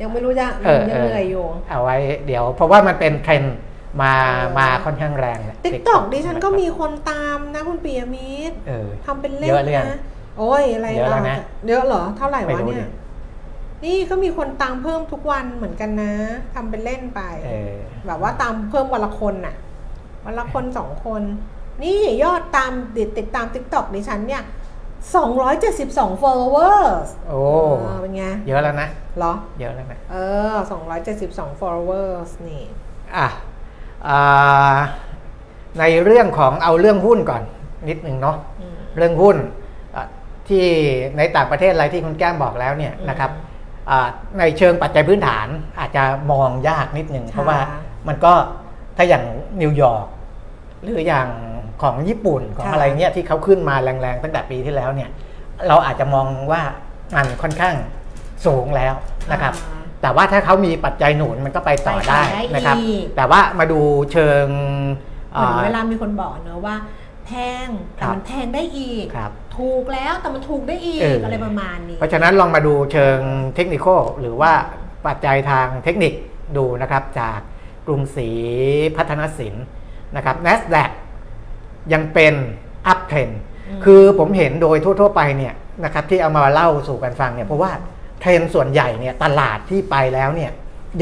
[0.00, 3.56] ยังไม่รู้จะเออยังเออเหนื่อยอยู่เอาไว้เดี๋ยว เพราะว่ามันเป็นเทรนด์
[4.02, 9.98] มาเออมาค่อนข้างแรงแหละติ๊กต็อก TikTok ดิฉันก็มีคนตามนะคุณปียมิตรเออทำเป็นเล่นเยอะเลยอะนะ
[10.38, 16.12] โอ้ยอะไรเยอะแล้วนะเยอะเหรอเท่าไหร่ไม่วะรู้เนี่ยดินี่ก็มีคนตามเพิ่มทุกวันเหมือนกันนะ
[16.54, 17.74] ทำเป็นเล่นไปเออ
[18.06, 19.54] แบบว่าตามเพิ่มวันละคนน่ะ
[20.24, 21.22] วันละคนสองคน
[21.82, 24.42] นี่ยอดตามติดติดตาม t ิ k t o k ดิฉันเนี่ย
[25.12, 27.40] 272 followers โอ้
[27.82, 28.88] เออเป็นไง เยอะแล้วนะ
[29.18, 30.16] เหรอ เยอะแล้วนะ เอ
[30.52, 30.54] อ
[31.10, 32.62] 272 followers นี่
[33.16, 33.28] อะ
[34.08, 34.76] อ่า
[35.80, 37.42] ในเรื่องของเอาเรื่องหุ้นก่อน
[37.88, 39.36] นิดนึงเนาะอืมเรื่องหุ้น
[39.96, 40.04] อะ
[40.48, 40.64] ที่
[41.16, 43.30] ในต่างประเทศอะไรที่คุณแก้มบอกแล้วเนี่ยอืมนะครับ
[43.90, 45.46] อ่าในเชิงปัจจัยพื้นฐาน
[45.78, 47.58] อาจจะมองยากนิดนึงค่ะเพราะว่า
[48.08, 48.32] มันก็
[48.96, 49.24] ถ้าอย่าง
[49.62, 50.06] นิวยอร์ก
[50.82, 51.28] หรืออย่าง
[51.82, 55.10] ของญี่ปุ่นของอะไรเนี่ยที่เขาขึ้นมาแรงๆตั้งแต่ปีที่แล้วเนี่ย
[55.68, 56.62] เราอาจจะมองว่า
[57.16, 57.74] มันค่อนข้าง
[58.46, 58.94] สูงแล้ว
[59.32, 63.80] นะครับอ่าแต่ว่าถ้าเขามีปัจจัยหนุนมันก็ไปต่อไปต่อได้ได้นะครับอีกแต่ว่ามาดู
[64.12, 64.46] เชิง
[65.30, 66.76] เหมือนอ่าเวลามีคนบอกเนอะว่า
[67.26, 67.30] แพ
[67.66, 73.18] งแต่ครับมันแพงได้อีกครับถูกแล้วแต่มันถูกได้อีกเออออะไรประมาณนี้ เพราะฉะนั้นลองมาดูเชิง
[73.54, 73.86] เทคนิค
[74.20, 74.52] หรือว่า
[75.06, 76.12] ปัจจัยทางเทคนิค
[76.56, 77.38] ดูนะครับจาก
[77.86, 78.28] กรุงศรี
[78.96, 79.54] พัฒนสิน
[80.16, 80.90] นะครับ NASDAQ
[81.92, 82.34] ยังเป็น
[82.86, 83.30] uptrend
[83.68, 87.70] อืมคือผมเห็นโดยทั่ว ๆ ไปเนี่ยนะครับที่เอามาเล่าสู่กันฟังเนี่ยเพราะว่า
[88.20, 90.50] เทรนด์ส่วนใหญ่เนี่ยตลาดที่ไปแล้วเนี่ย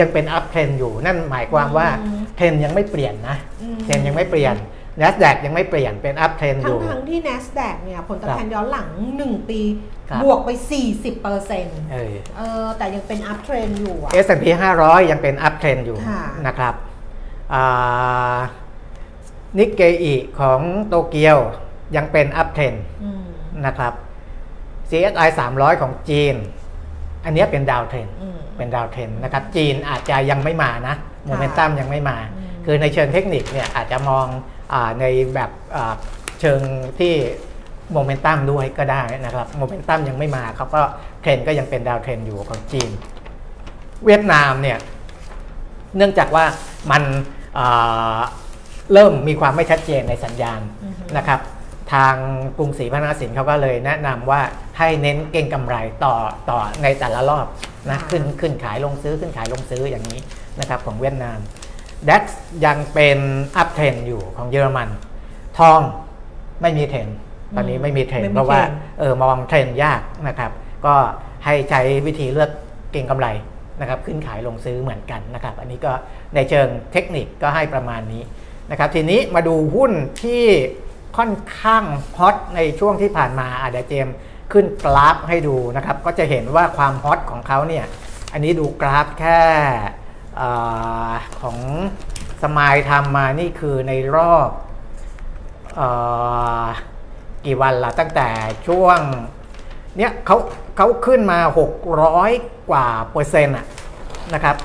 [0.00, 1.88] ยังเป็น uptrend อยู่นั่นหมายความว่า
[2.36, 4.56] เทรนด์ยังไม่เปลี่ยนนะอืมเทรนด์ยังไม่เปลี่ยน
[5.00, 8.88] NASDAQ ยังไม่เปลี่ยนเป็น uptrend อยู่ ทั้ง ทั้งที่ NASDAQ เนี่ยผลตอบแทนครับย้อนหลัง
[9.20, 9.60] 1 ปี
[10.10, 10.50] ครับบวกไป
[10.86, 14.44] 40เปอร์เซ็นต์เออเออแต่ยังเป็น uptrend อยู่อะ S&P
[14.78, 16.74] 500 ยังเป็น uptrend อยู่ค่ะนะครับ
[19.58, 21.38] นิกเกอิของโตเกียว
[21.96, 23.22] ยังเป็น uptrend อืม
[23.66, 23.92] นะครับ
[24.90, 26.34] CSI 300 ของจีน
[27.24, 30.94] อันเนี้ยเป็น downtrend อืมเป็น downtrend นะครับ จีนอาจจะยังไม่มานะ
[31.26, 34.26] โมเมนตัมยังไม่มาอืมคือในเชิงเทคนิคเนี่ยอาจจะมอง
[34.72, 35.94] อาในแบบอ่า
[36.40, 36.60] เชิง
[36.98, 37.14] ที่
[37.92, 40.80] โมเมนตัมด้วยก็ได้นะครับโมเมนตัมยังไม่มาเขาก็
[41.22, 42.90] เทรนก็ยังเป็นดาวเทรนอยู่ของจีน
[44.06, 44.78] เวียดนามเนี่ย
[45.96, 46.44] เนื่องจากว่า
[46.90, 47.02] มัน
[47.58, 48.18] อ่า
[48.92, 51.40] เริ่มมีความไม่ชัดเจนในสัญญาณอือฮึนะครับ
[51.92, 52.14] ทาง
[52.58, 54.40] กรุงศรีพัฒนาสินเขาก็เลยแนะนำว่า
[54.78, 56.14] ให้เน้นเก็งกำไรต่อ
[56.50, 57.46] ต่อในแต่ละรอบ
[57.90, 60.20] นะขึ้นขึ้นขายลงซื้อขึ้นขายลงซื้ออย่างนี้
[60.60, 61.38] นะครับของเวียดนาม
[62.08, 62.22] DAX
[62.66, 63.18] ยังเป็น
[63.56, 64.88] uptrend อยู่ของเยอรมัน
[65.58, 65.80] ทอง
[66.62, 67.16] ไม่มีเทรนด์
[67.56, 70.52] ตอนนี้ไม่มีเทรนด์ไม่มีเพราะว่าเทรนด์เออมองเทรนด์ยากนะครับ
[70.86, 70.94] ก็
[71.44, 72.50] ให้ใช้วิธีเลือก
[72.92, 73.28] เก่งกำไร
[73.80, 75.92] นะครับ ขึ้นขายลงซื้อเหมือนกันนะครับ อันนี้ก็
[76.34, 78.22] ในเชิงเทคนิคก็ให้ประมาณนี้
[78.72, 80.44] นะครับทีนี้มาดูหุ้นที่
[81.16, 81.84] ค่อนข้าง
[82.16, 84.08] hot ในช่วงที่ผ่านมาอาเดี๋ยวเจม
[84.52, 87.84] ขึ้นกราฟให้ดูนะครับ ก็จะเห็นว่าความ hot ของเขาเนี่ย
[88.32, 89.40] อันนี้ดูกราฟแค่
[90.40, 90.42] อ
[91.40, 91.58] ของ
[92.42, 94.48] สมายทำมานี่คือในรอบ
[95.80, 95.82] อ
[96.64, 96.66] อ
[97.44, 98.28] กี่วันละตั้งแต่
[98.66, 98.98] ช่วง
[99.96, 100.36] เนี่ยเขา
[100.76, 101.38] เขาขึ้นมา
[102.04, 103.66] 600 กว่าเปอร์เซ็นต์ะ
[104.34, 104.56] นะครับ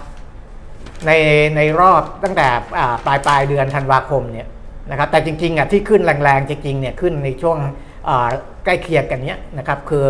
[1.06, 1.12] ใน
[1.56, 4.48] ในรอบตั้งแต่อ่าปลายปลายเดือนธันวาคมเนี่ย
[4.92, 7.58] นะครับแต่จริงๆอะที่ขึ้นแรงๆจริงๆเนี่ยขึ้นในช่วง
[8.10, 8.28] อ่า
[8.66, 10.06] ใกล้เคียงกันเนี้ยนะครับคือ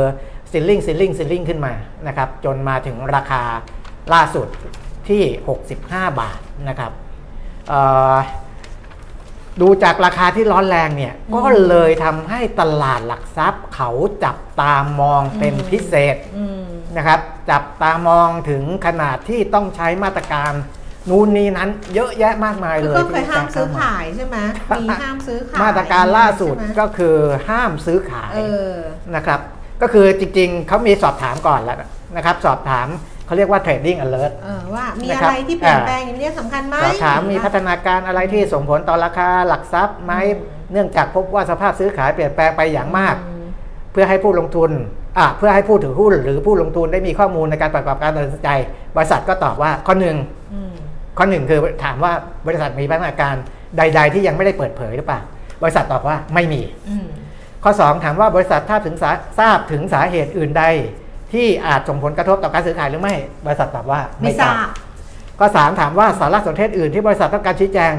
[0.52, 1.74] ซิลลิงซิลลิงซิลลิงขึ้นมา
[2.08, 3.44] นะครับจนมาถึงราคา
[4.14, 4.48] ล่าสุด
[5.10, 5.24] ที่
[5.74, 6.92] 65 บาทนะครับ
[7.70, 7.82] เอ่
[8.14, 8.16] อ
[9.62, 13.90] ดูจากราคาที่ร้อนแรงเนี่ยก็เลยทำให้ตลาดหลักทรัพย์เขา
[14.24, 16.62] จับตามองเป็นพิเศษอืม
[16.98, 17.20] นะครับ
[17.50, 20.54] จับตามองถึงขนาดที่ต้องใช้มาตรการ
[21.10, 24.38] นู่นนี่นั้นเยอะแยะมากมายคืเลอยก็เคยที่ห้ามจะซื้อเข้ขายใช่ไหม
[24.82, 27.16] มีห้ามซื้อขายมาตรการล่าสุดใช่ไหมก็คือ
[27.50, 28.40] ห้ามซื้อขายเอ
[28.72, 28.74] อ
[29.16, 29.40] นะครับ
[29.82, 31.78] ก็คือจริงๆเขามีสอบถามก่อนแล้ว
[32.16, 32.88] นะครับ สอบถาม
[33.26, 43.46] เขาเรียกว่า trading alert เออว่ามีนะอะครับไรที่เปลี่ยนอ่าแปลงอย่างนี้สำคัญไหมสอบถามมีพัฒนาการอะไรที่ส่งผลต่อราคาหลักทรัพย์ไหมอืมเนื่องจากพบว่าสภาพซื้อขายเปลี่ยนแปลงไปอย่างมากอืม
[43.92, 44.72] เพื่อให้ผู้ลงทุน
[45.18, 48.50] อะเพื่อให้ผู้ถือหุ้น หรือผู้ลงทุนได้มีข้อมูลในการประกอบการตัดสินใจ
[48.96, 50.37] บริษัทก็ตอบว่าข้อหนึ่งอืม
[51.18, 52.14] ข้อหนึ่งคือถามว่า
[52.48, 53.36] บริษัทมีพัฒนาการ
[53.78, 55.22] ใด ๆ ที่ยังไม่ได้เปิดเผยหรือเปล่า
[55.64, 57.08] บริษัทตอบว่าไม่มีอืม
[57.64, 60.64] ข้อ 2 ถามว่าบริษัททราบถึงสาทราบถึงสาเหตุอื่นใด
[61.34, 64.54] ที่อาจส่งผลกระทบต่อการซื้อขายหรือไม่ บริษัทตอบว่าไม่ทราบ
[65.40, 67.94] ข้อ 3 ถามว่าสารสนเทศอื่นที่บริษัทต้องการชี้แจง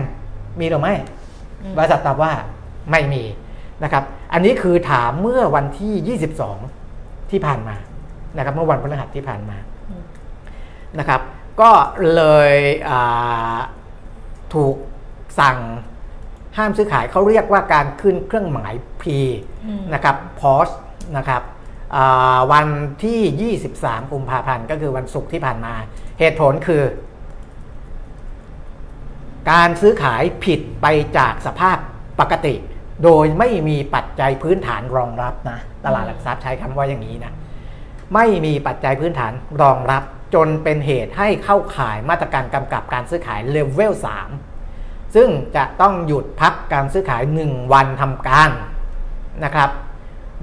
[0.60, 0.94] มีหรือไม่
[1.62, 2.32] อืมบริษัทตอบว่า
[2.90, 3.22] ไม่มี
[3.84, 6.18] นะครับ อันนี้คือถามเมื่อวันที่
[6.78, 7.76] 22 ที่ผ่านมา
[8.36, 9.56] นะครับ เมื่อวันพฤหัสที่ผ่านมา
[9.90, 10.02] อืม
[10.98, 11.20] นะครับ
[11.60, 11.72] ก็
[12.14, 12.52] เลย
[12.90, 13.56] อ่า
[14.54, 14.76] ถูก
[15.40, 15.58] สั่ง
[16.56, 19.04] ห้ามซื้อขายเขาเรียกว่าการขึ้นเครื่องหมาย P
[19.66, 20.74] อืมนะครับ pause
[21.16, 21.42] นะครับ
[21.96, 22.66] อ่าวัน
[23.04, 25.74] ที่ 23 กุมภาพันธ์ก็คือวันศุกร์ที่ผ่านมา
[26.18, 26.82] เหตุผลคือ
[29.50, 30.86] การซื้อขายผิดไป
[31.18, 31.78] จากสภาพ
[32.20, 32.54] ปกติ
[33.04, 37.32] โดยไม่มีปัจจัยพื้นฐานรองรับนะ ตลาดหลักทรัพย์ใช้คำว่าอย่างนี้นะ
[38.14, 40.02] ไม่มีปัจจัยพื้นฐานรองรับ
[40.34, 43.92] จนเป็นเหตุให้เข้าข่ายมาตรการกำกับการซื้อขายเลเวล
[44.54, 48.50] 3ซึ่งจะต้องหยุดพักการซื้อขาย 1 วันทำการ
[49.44, 49.70] นะครับ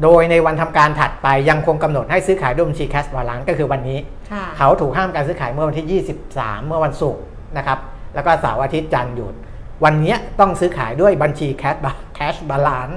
[0.03, 3.99] โดยในวันทำการถัดไปยังคงกำหนดให้ซื้อขายด้วยบัญชีแคชบาลานก็คือวันนี้
[4.31, 7.21] ค่ะเขาถูกห้ามการซื้อขายเมื่อวันที่ 23 เมื่อวันศุกร์
[7.57, 7.79] นะครับ
[8.15, 9.35] แล้วก็เสาร์อาทิตย์จันทร์หยุด
[9.83, 11.75] วันเนี้ยต้องซื้อขายด้วยบัญชีแคช
[12.15, 12.89] แคชบาลาน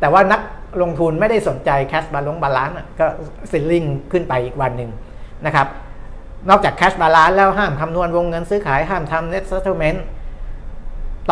[0.00, 0.40] แต่ว่านัก
[0.82, 2.70] ลงทุนไม่ได้สนใจแคชบาลงบาลาน
[3.00, 3.06] ก็
[3.50, 4.90] ซิลลิงขึ้นไปอีกวันหนึ่ง
[5.46, 5.66] นะครับ
[6.48, 9.98] นอกจากแคชบาลานแล้วห้ามคำนวณวงเงินซื้อขายห้ามทำ net settlement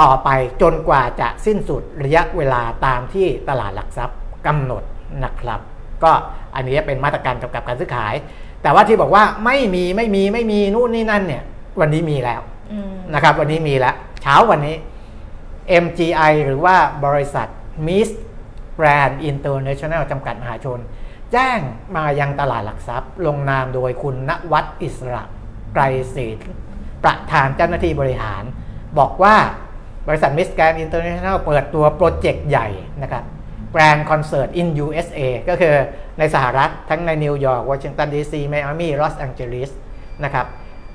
[0.00, 0.28] ต่อไป
[0.62, 4.82] จนกว่าจะสิ้นสุดระยะเวลาตามที่ตลาดหลักทรัพย์กำหนด
[5.24, 5.60] นะครับ
[6.04, 6.12] ก็
[6.54, 8.14] อันนี้เป็นมาตรการกำกับการซื้อขาย
[8.62, 11.42] แต่ว่าที่บอกว่าไม่มีไม่มีไม่มีนู่นนี่นั่นเนี่ย
[11.80, 12.40] วันนี้มีแล้ว
[12.72, 14.76] อืมนะครับ วันนี้มีแล้วเช้าวันนี้
[15.84, 17.48] MGI หรือว่าบริษัท
[17.86, 18.08] Miss
[18.78, 20.78] Grand International จำกัดมหาชน
[21.34, 21.60] แจ้ง
[21.96, 25.22] มายังตลาดหลักทรัพย์ ลงนามโดยคุณณวัฒอิสระ
[25.74, 25.82] ไกร
[26.14, 26.48] ศิลป์
[27.04, 28.42] ประธานเจ้าหน้าที่บริหาร
[28.98, 29.36] บอกว่า
[30.08, 32.68] บริษัท Miss Grand International เปิดตัวโปรเจกต์ใหญ่
[33.02, 33.24] นะครับ
[33.74, 35.74] Grand Concert in USA ก็คือ
[36.18, 39.70] ในสหรัฐทั้งในนิวยอร์กวอชิงตันดีซีไมอามีลอสแองเจลิส
[40.24, 40.46] นะครับ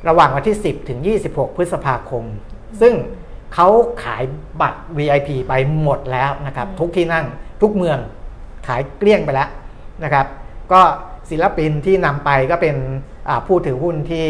[0.07, 0.99] ระหว่างวันที่ 10 ถึง
[1.29, 2.23] 26 พฤษภาคม
[2.81, 2.93] ซึ่ง
[3.53, 3.67] เขา
[4.03, 4.23] ขาย
[4.61, 7.25] บัตร VIP ไปหมดแล้วนะครับ ทุกที่นั่ง
[7.61, 7.97] ทุกเมือง
[8.67, 9.49] ขายเกลี้ยงไปแล้ว
[10.03, 10.25] นะครับ
[10.71, 10.81] ก็
[11.29, 12.75] ศิลปินที่นำไปก็เป็น
[13.29, 14.27] อ่าผู้ถือหุ้นที่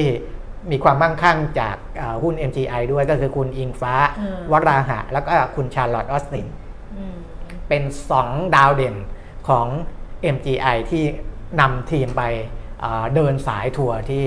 [0.71, 6.47] มีความมั่งคั่งจากอ่าหุ้น MGI ด้วยก็คือคุณอิงฟ้าอืมวราหะ แล้วก็คุณชาร์ลอตต์ออสติน
[6.97, 7.15] อืม
[7.69, 7.83] เป็น
[8.19, 8.95] 2 ดาวเด่น
[9.49, 9.67] ของ
[10.35, 11.03] MGI ที่
[11.59, 12.23] นำทีมไป
[12.83, 14.25] อ่าเดินสายทัวร์ที่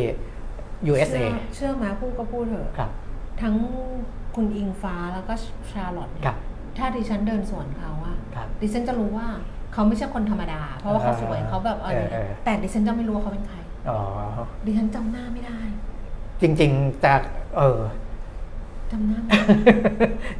[0.90, 2.90] USA เชื่อเชื่อไหมาพูดก็พูดเถอะครับ
[3.42, 3.54] ทั้ง
[4.34, 5.34] คุณอิงฟ้าแล้วก็
[5.72, 6.36] ชาร์ลอตเนี่ยครับ
[6.78, 9.28] ถ้าดิฉันเดินสวนเขาอะครับดิฉันจะรู้ว่า
[9.72, 13.56] เขาไม่ใช่คนธรรมดา เพราะว่าเขาสวยเขาแบบอะไรเออเออแต่ดิฉันจะไม่รู้ว่าเขาเป็นใคร
[13.90, 13.98] อ๋อ
[14.66, 15.58] ดิฉันจำหน้าไม่ได้
[16.40, 17.12] จริง ๆจะ
[17.56, 17.80] เออ
[18.92, 19.46] จำหน้าไม่ได้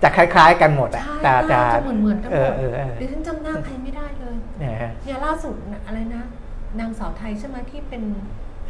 [0.03, 6.23] จะคล้าย ๆ กันหมดอะใช่แต่หจะน้าจะเหมือนเหมือนๆกันหเอมอดเออเออดิฉันจำหน้าใครไม่ได้เลยเนี่ยฮะเนี่ยล่าสุดน่ะอะไรนะ
[6.81, 8.03] นางสาวไทยใช่ไหมที่เป็น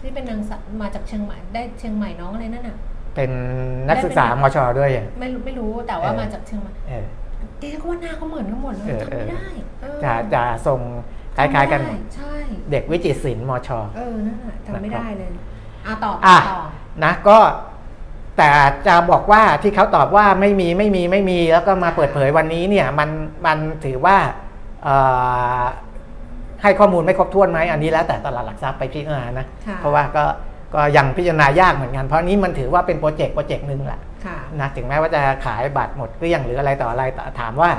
[0.00, 2.76] ที่เป็นนางสาวมาจากเชียงใหม่ได้เชียงใหม่น้องอะไรนั่นน่ะ
[3.14, 3.30] เป็น
[3.88, 6.72] นักศึกษามชด้วยอะไม่รู้ไม่รู้แต่ว่าเออมาจากเชียงใหม่
[7.62, 9.48] เออดิฉันก็ว่าหน้าเขาเหมือนกันหมดเลยเออจำไม่ได้
[9.82, 10.80] เออจะจะทรง
[11.36, 12.34] คล้ายๆกันหมดใช่
[12.70, 15.30] เด็กวิจิตรศิลป์มชเออนั่นแหละจำไม่ได้เลย
[15.86, 16.60] อะต่ออะต่อ
[17.04, 17.38] นะก็
[18.38, 18.48] แต่
[18.86, 23.08] จะบอกว่าที่เขาตอบว่าไม่มีไม่มีไม่มีแล้วก็มาเปิดเผยวันนี้เนี่ยมัน
[23.46, 24.16] มันถือว่า
[24.82, 24.96] เอ่
[25.60, 25.62] อ
[26.62, 30.24] ให้ข้อมูลไม่ครบถ้วนไหมอันนี้แล้วแต่ตลาดหลักทรัพย์ไปพิจารณานะค่ะเพราะว่าก็
[30.74, 37.70] ก็ยังพิจารณายากเหมือนกัน เพราะนี้มันถือว่าเป็นโปรเจกต์โปรเจกต์หนึ่งแหละค่ะนะถึงแม้ว่าจะขายบัตรหมดเกลี้ยงหรืออะไรต่ออะไรแต่ถามว่า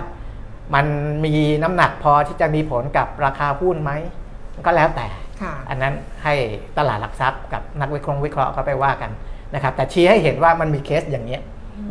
[0.76, 0.86] มัน
[1.26, 3.92] มีน้ำหนักพอที่จะมีผลกับราคาหุ้นไหม
[4.66, 5.08] ก็แล้วแต่
[5.42, 6.34] ค่ะอันนั้นให้
[6.78, 9.12] ตลาดหลักทรัพย์กับนักวิเคราะห์วิเคราะห์เขาไปว่ากัน
[9.54, 11.42] นะครับแต่ชี้ให้เห็นว่ามันมีเคสอย่างนี้ย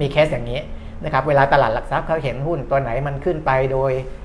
[0.00, 0.60] มีเคสอย่างนี้
[1.04, 4.21] นะครับเวลาตลาดหลักทรัพย์เขาเห็นหุ้นตัวไหนมันขึ้นไปโดยอ่า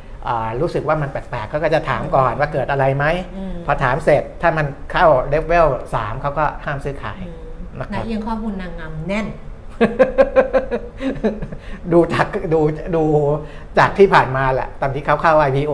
[0.62, 3.06] รู้สึกว่ามันแปลกๆเขาก็จะถามก่อนว่าเกิดอะไรไหม
[3.38, 9.27] อืมพอถามเสร็จถ้ามันเข้าเลเวลสามเขาก็ห้ามซื้อขายอืมนะครับนะยังข้อมูลนางงามแน่น
[11.91, 12.60] ดูจากดู
[12.95, 13.03] ดู
[13.77, 15.73] จากที่ผ่านมาแหละตอนที่เขาเข้า IPO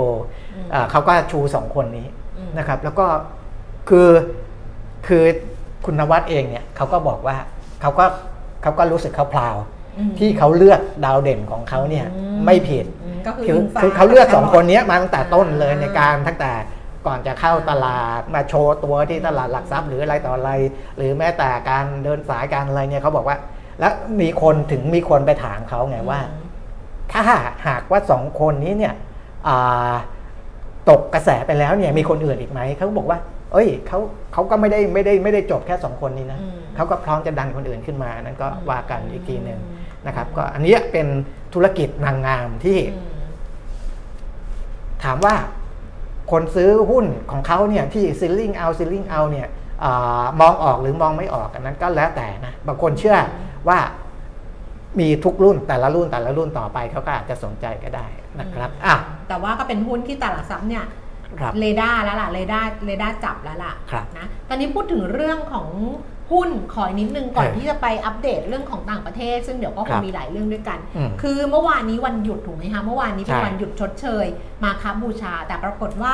[0.56, 3.06] อืมเอ่อเขาก็ชูสองคนนี้อืมนะครับ แล้วก็
[3.90, 4.10] คือ
[5.08, 5.24] คือ
[5.86, 7.38] คุณนวัดเองเนี่ยเขาก็บอกว่า
[7.82, 8.06] เขาก็
[8.62, 9.83] เขาก็รู้สึกเขาพลาวอืม
[10.20, 16.52] ที่เขาเลือกดาวเด่นของเขาเนี่ยอืมไม่ผิดอืมก็คือคืออิงฟ้าคือเขาเลือกสองคนกับเนี้ยมาตั้งแต่ต้นเลยอ่าในการตั้งแต่
[17.08, 20.52] ก่อนจะเข้าตลาดมาโชว์ตัวที่ตลาดหลักทรัพย์หรืออะไรต่ออะไร
[20.98, 23.38] หรือแม้แต่การเดินสายการอะไรเนี่ยเขาบอกว่า
[23.80, 26.44] แล้วมีคนถึงมีคนไปถามเขาไงว่าอืม
[27.12, 27.22] ถ้า
[27.68, 28.94] หากว่าสองคนนี้เนี่ย
[29.48, 29.94] อ่า
[30.90, 33.20] ตกกระแสไปแล้วเนี่ยมีคนอื่นอีกไหมเขาบอกว่า
[33.54, 34.00] เอ้ยเขา
[34.34, 39.73] เขาก็ไม่ได้ไม่ได้ไม่ได้จบแค่สองคนนี้นะอืมเขาก็พร้อมจะดันคนอื่นขึ้นมานั้นก็ว่ากันอีกทีหนึ่งอืม
[40.08, 41.08] นะครับ ก็อันเนี้ยเป็น
[41.54, 43.12] ธุรกิจนางงามที่อืม
[45.04, 45.36] ถามว่า
[46.32, 49.48] คนซื้อหุ้นของเขาเนี่ยที่ซิลลิงเอาซิลลิงเอาเนี่ย
[49.84, 53.18] อามองออกหรือมองไม่ออกอันนั้นก็แล้วแต่นะบางคนเชื่อ
[53.68, 53.80] ว่า
[55.00, 58.08] มีทุกรุ่นแต่ละรุ่นแต่ละรุ่นต่อไปเขาก็อาจจะสนใจก็ได้
[58.40, 58.96] นะครับอะ
[59.28, 60.86] แต่ว่าก็เป็นหุ้นที่ตลาดทรัพย์เนี่ย
[61.40, 65.68] ครับเรดาร์แล้วล่ะเรดาร์เรดาร์จับแล้วล่ะครับนะตอนนี้พูดถึงเรื่องของ
[66.32, 74.26] หุ้นขออีกนิดนึงก่อนเออที่จะไปอัปเดตเรื่องของต่างประเทศ ซึ่งเดี๋ยวก็ครับยังมีหลายเรื่องด้วยกันอืมคือเมื่อวานนี้วันหยุดถูกไหมคะเมื่อวานนี้เป็นใช่วันหยุดชดเชย
[74.64, 76.14] มาฆบูชา แต่ปรากฏว่า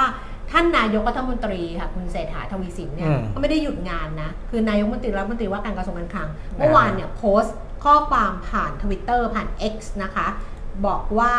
[0.51, 10.27] ท่านนายกรัฐมนตรีค่ะคุณเศรษฐาทวีสินเนี่ยอืมก็ไม่ได้หยุดงานนะคือนายกรัฐมนตรีรัฐมนตรีว่าการกระทรวงการคลัง เมื่อวานอ่าเนี่ยโพสต์ข้อความผ่านทวิตเตอร์ผ่าน X นะคะ
[10.85, 11.33] บอกว่า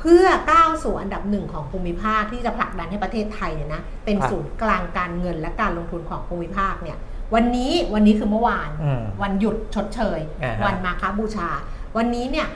[0.00, 6.98] เพื่อก้าวสู่อันดับหนึ่งของภูมิภาคที่จะผลักดันให้ประเทศไทยเนี่ยนะเป็นครับศูนย์กลางการเงินและการลงทุนของภูมิภาคเนี่ย
[7.34, 11.48] วันนี้วันนี้คือเมื่อวานอืมวันหยุดชดเชยอ่าฮะวันมาคบูชา
[11.96, 12.48] วันนี้เนี่ย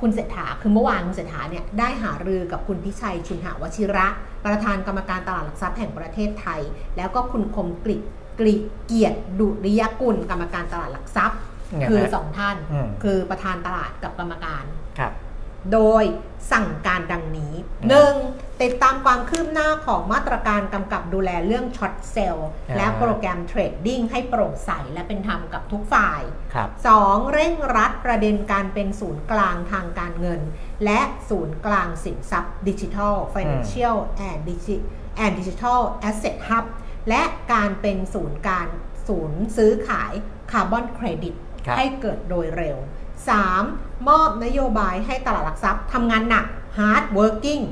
[0.00, 4.06] คุณเศรษฐาคือเมื่อวานคุณเศรษฐาเนี่ยได้หารือกับคุณพิชัยชุนหาวชิระ
[4.44, 6.60] ประธานกรรมการตลาดหลักทรัพย์แห่งประเทศไทย
[6.96, 7.96] แล้วก็คุณคมกริ
[8.38, 8.54] กริ
[8.86, 11.38] เกียรติดุริยกุลกรรมการตลาดหลักทรัพย์
[11.78, 14.81] เนี่ยคือฮะสองท่านอืมคือประธานตลาดกับกรรมการครับ
[15.72, 16.04] โดย
[16.52, 18.62] สั่งการดังนี้อืม 1.
[18.62, 26.22] ติดตามความคืบหน้าของมาตรการกำกับดูแลเรื่อง short sell อ่าและ program trading ให้โปร่งใสและเป็นธรรมกับทุกฝ่าย
[26.54, 26.68] ครับ
[27.02, 27.32] 2.
[27.32, 30.40] เร่งรัดประเด็นการเป็นศูนย์กลางทางการเงิน
[30.84, 33.96] และศูนย์กลางสินทรัพย์ดิจิทัล Financial
[34.28, 34.84] and Digi-
[35.24, 36.64] and Digital Asset Hub
[37.08, 37.22] และ
[37.52, 38.66] การเป็นศูนย์การ
[39.08, 40.12] ศูนย์ซื้อขาย
[40.52, 41.34] คาร์บอนเครดิต
[41.66, 42.76] ครับให้เกิดโดยเร็ว
[43.30, 44.08] 3.
[44.08, 46.46] มอบนโยบายให้ตลาดหลักทรัพย์ทำงานหนัก
[46.78, 47.62] hard working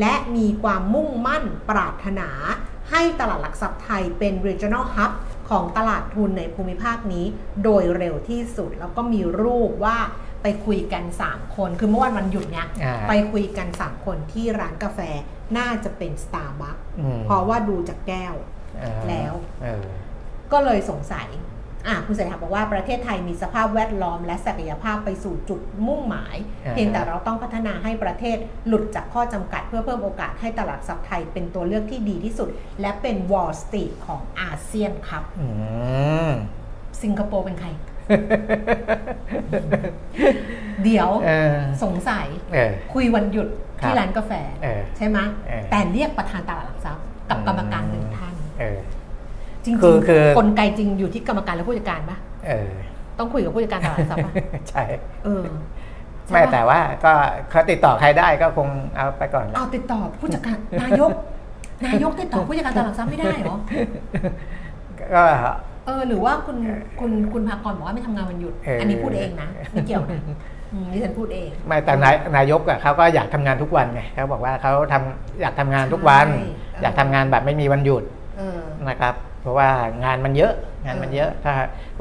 [0.00, 2.28] และมีความมุ่งมั่นปรารถนา
[2.90, 5.12] ให้ตลาดหลักทรัพย์ไทยเป็น regional hub
[5.50, 7.26] ของตลาดทุนในภูมิภาคนี้
[7.64, 9.98] โดยเร็วที่สุดแล้วก็มีรูปว่า
[10.42, 15.00] ไปคุยกัน 3 คน คือเมื่อวันวันหยุดเนี่ยอ่าไปคุยกัน 3 คนที่ร้านกาแฟ
[15.58, 18.34] น่าจะเป็น Starbucks อืมเพราะว่าดูจากแก้ว
[18.80, 19.84] เออแล้วเออ
[20.52, 21.28] ก็เลยสงสัย
[21.88, 32.48] อะคุณเศรษฐาบอกว่าประเทศไทยมีสภาพแวดล้อมและศักยภาพไปสู่จุดมุ่งหมายอ่าเพียงแต่เราต้องพัฒนาให้ประเทศหลุดจากข้อจำกัด เพื่อเพิ่มโอกาสให้ตลาดทรัพย์ไทยเป็นตัวเลือกที่ดีที่สุด
[32.80, 35.48] และเป็น Wall Street ของอาเซียนครับอื
[36.28, 36.30] ม
[37.02, 37.68] สิงคโปร์เป็นใคร
[40.84, 43.48] เดี๋ยวเออสงสัยเออคุยวันหยุด
[43.80, 48.78] ที่ครับร้านกาแฟเออใช่ไหมเออแต่เรียกประธานตลาดหลักทรัพย์กับกรรมการหนึ่งท่านเออ
[49.68, 52.70] จริงคือคือ กลไกจริงอยู่ที่กรรมการและผู้จัดการปะเออ
[53.18, 54.32] ต้องคุยกับผู้จัดการตลาดหลักทรัพย์ปะ
[54.70, 54.84] ใช่
[55.24, 55.44] เออ
[56.26, 57.12] ใช่ไม่ปะ แต่ว่าก็
[57.50, 61.10] เขาติดต่อใครได้ก็คงเอาไปก่อนแหละเอาติดต่อผู้จัดการนายก
[61.86, 63.56] นายกติดต่อผู้จัดการตลาดหลักทรัพย์ไม่ได้เหรอ
[65.14, 65.22] ก็
[65.86, 66.56] เออหรือว่าคุณ
[67.00, 70.20] คุณคุณภากรบอกว่าไม่ทำงานวันหยุด เอออั อันนี้พูดเองนะไม่เกี่ยวนะ
[70.72, 78.02] อืมดิฉันพูดเอง ไม่แต่นายนายกอะเขาก็อยากทำงานทุกวันไงเขาบอกว่าเขาทำอยากทำงานทุกวัน ใช่ อยากทำงานแบบไม่มีวันหยุด
[78.38, 79.68] เออ นะครับเพราะว่า
[80.04, 80.52] งานมันเยอะ
[80.84, 81.52] งานมันเยอะ ถ้า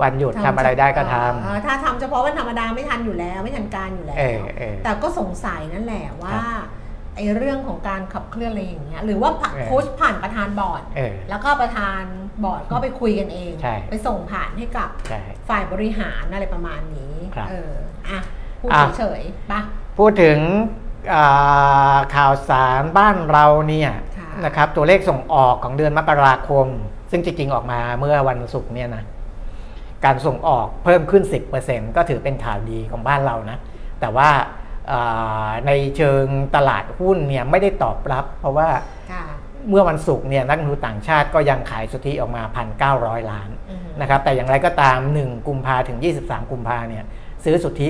[0.02, 6.65] วันหยุดทำทำอะไรได้ก็ทำเออถ้าทำเฉพาะวันธรรมดาไม่ทันอยู่แล้ว ไม่ทันการอยู่แล้วเออเออแต่ก็สงสัยนั่นแหละว่าครับ
[7.15, 12.02] ไอ้เรื่องของการขับเคลื่อนอะไรอย่างเงี้ยหรือว่าผ่านเออพุชผ่านประธานบอร์ดเออแล้วก็ประธาน
[12.43, 17.71] บอร์ดก็ไปคุยกันเองใช่ไปส่งผ่านให้กับใช่ฝ่ายบริหารอะไรประมาณนี้ครับเออ
[18.10, 18.19] อะ
[18.62, 19.60] พูดอะเฉยๆปะ
[19.97, 20.38] พูดถึง
[21.13, 26.67] อ่าข่าวสารบ้านเราเนี่ยค่ะ นะครับตัวเลขส่งออกของเดือนมกราคม
[27.12, 29.04] ซึ่งจริงๆออกมาเมื่อวันศุกร์เนี่ยนะ
[30.06, 31.23] การส่งออกเพิ่มขึ้น
[31.60, 33.58] 10%ก็ถือเป็นข่าวดีของบ้านเรานะ
[34.02, 34.30] แต่ว่า
[34.91, 38.69] อ่าในเชิงตลาดหุ้นเนี่ยไม่ได้ตอบรับ เพราะว่า
[39.12, 39.23] ค่ะ
[39.69, 42.43] เมื่อวันศุกร์เนี่ยนักลงทุนต่างชาติก็ยังขายสุทธิออกมา
[42.88, 47.04] 1,900 ล้านอือฮึนะครับแต่อย่างไรก็ตาม 1 กุมภาถึง 23 กุมภาเนี่ย
[47.43, 47.88] ซื้อสุทธิ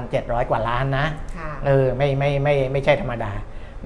[0.00, 1.06] 8,700 กว่าล้านนะ
[1.38, 3.32] ค่ะเออไม่ไม่ไม่ไม่ใช่ธรรมดา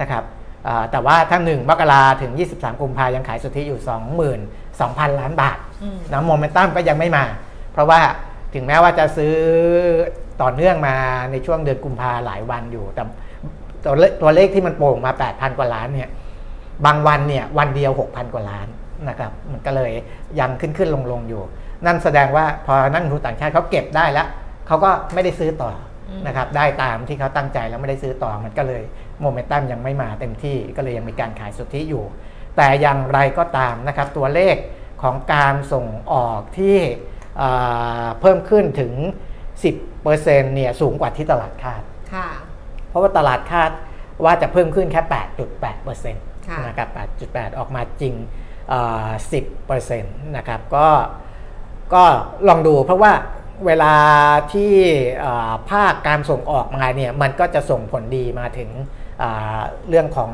[0.01, 0.44] นะครับอ่า
[0.91, 3.81] แต่ว่าถ้า1มกราถึง 23 กุมภายังขายสุทธิอยู่
[4.51, 7.25] 22,000 ล้านบาทอืมนะโมเมนตัมก็ยังไม่มา
[7.73, 8.01] เพราะว่า
[8.55, 9.35] ถึงแม้ว่าจะซื้อ
[10.43, 10.95] ต่อเนื่องมา
[11.31, 13.03] ในช่วงเดือนกุมภาหลายวันอยู่แต่
[13.85, 16.09] ตัวเลขตัวเลขที่มันโป่งมา 8,000 กว่าล้านเนี่ย
[16.87, 18.67] บางวันเนี่ยวันเดียว 6,000 กว่าล้าน
[19.09, 19.93] นะครับมันก็เลย
[20.41, 21.43] ยังขึ้นขึ้นลงลงอยู่
[21.87, 24.29] นั่นแสดงว่าพอนักลงทุนต่างชาติเขาเก็บได้แล้ว
[24.67, 25.71] เขาก็ไม่ได้ซื้อต่อ
[26.11, 28.83] อมนะครับได้ตามที่เขาตั้งใจแล้วไม่ได้ซื้อต่อมันก็เลย
[29.21, 32.05] โมเมนตัมยังไม่มาเต็มที่ก็เลยยังมีการขายสุทธิอยู่
[32.57, 34.57] แต่อย่างไรก็ตามนะครับตัวเลข
[35.03, 36.79] ของการส่งออกที่
[37.39, 37.51] เอ่
[38.03, 38.93] อเพิ่มขึ้นถึง
[39.73, 41.83] 10%เนี่ยสูงกว่าที่ตลาดคาด
[42.15, 42.29] ค่ะ
[42.89, 43.71] เพราะว่าตลาดคาด
[44.25, 45.03] ว่าจะเพิ่มขึ้นแค่
[45.75, 46.89] 8.8%ค่ะนะครับ
[47.25, 48.15] 8.8 ออกมาจริง
[48.69, 49.09] เอ่อ
[49.73, 50.89] 10%นะครับ ก็
[51.95, 52.05] ก็
[52.49, 53.13] ลองดูเพราะว่า
[53.67, 53.95] เวลา
[54.53, 54.73] ที่
[55.21, 58.85] เอ่อภาคการส่งออกมาเนี่ยมันก็จะส่งผลดีมาถึงอ่า
[59.89, 60.31] เรื่องของ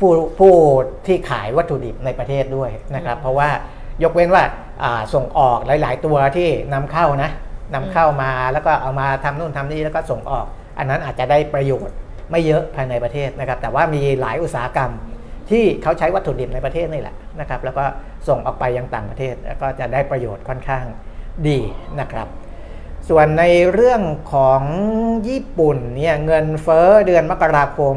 [0.00, 0.54] ผู้ผู้
[1.06, 3.48] ที่ขายวัตถุดิบในประเทศด้วยนะครับ เพราะว่า
[4.02, 4.44] ยกเว้นว่า
[4.82, 7.30] อ่าส่งออกหลาย ๆ ตัวที่นำเข้านะ
[7.74, 10.46] นำเข้ามาแล้วก็เอามาทำนู่นทำนี่แล้วก็ส่งออก
[10.78, 11.96] อันนั้นอาจจะได้ประโยชน์
[12.30, 14.90] ไม่เยอะภายในประเทศนะครับ แต่ว่ามีหลายอุตสาหกรรม
[15.50, 17.84] ที่เขาใช้วัตถุดิบในประเทศนี่แหละนะครับ แล้วก็
[18.28, 20.84] ส่งออกไปยังต่างประเทศ แล้วก็จะได้ประโยชน์ค่อนข้าง
[21.48, 21.58] ดี
[22.00, 22.28] นะครับ
[23.08, 24.62] ส่วนในเรื่องของ
[25.28, 27.96] ญี่ปุ่นเนี่ยเงินเฟ้อเดือนมกราคม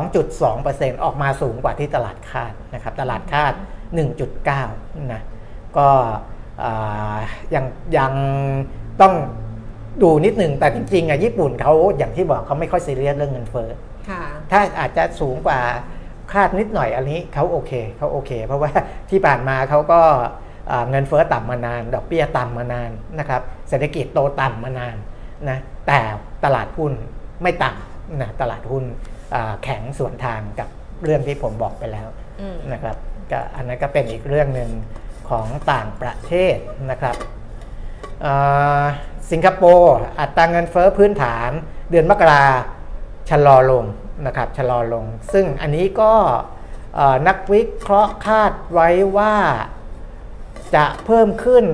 [0.00, 3.52] 2.2%ออกมาสูงกว่าที่ตลาดคาดนะครับ ตลาดคาด
[4.32, 5.22] 1.9 นะ
[5.76, 5.88] ก็
[6.62, 7.16] อ่า
[7.54, 7.64] ยัง
[7.98, 8.12] ยัง
[9.00, 9.14] ต้อง
[10.02, 13.68] ดูนิดหนึ่งแต่จริงๆอะญี่ปุ่นเขาอย่างที่บอกเขาไม่ค่อยซีเรียสเรื่องเงินเฟ้อ
[14.10, 15.60] ค่ะถ้าอาจจะสูงกว่า
[16.32, 18.70] คาดนิดหน่อยอันนี้เขาโอเคเขาโอเค เพราะว่า
[19.10, 20.26] ที่ผ่านมาเขาก็อ่า
[20.90, 24.96] เงินเฟ้อต่ำมานาน ดอกเบี้ยต่ำมานานนะครับเศรษฐกิจโตต่ำมานาน
[25.48, 26.00] นะแต่
[26.44, 26.92] ตลาดหุ้น
[27.42, 28.84] ไม่ต่ำนะตลาดหุ้น
[29.34, 30.68] อ่าแข็งสวนทางกับ
[31.04, 32.08] เรื่องที่ผมบอกไปแล้ว
[32.40, 32.96] อืมนะครับ
[33.30, 34.70] ก็อันนั้นก็เป็นอีกเรื่องหนึ่ง
[35.30, 36.56] ของต่างประเทศ
[36.90, 37.16] นะครับ
[38.24, 38.84] อ่า
[39.30, 41.50] สิงคโปร์อัตราเงินเฟ้อพื้นฐาน
[41.90, 42.44] เดือนมกรา
[43.30, 43.84] ชะลอลง
[44.26, 46.12] นะครับชะลอลง ซึ่งอันนี้ก็
[46.96, 49.34] เอ่อนักวิเคราะห์คาดไว้ว่า
[50.74, 51.64] จะเพิ่มขึ้น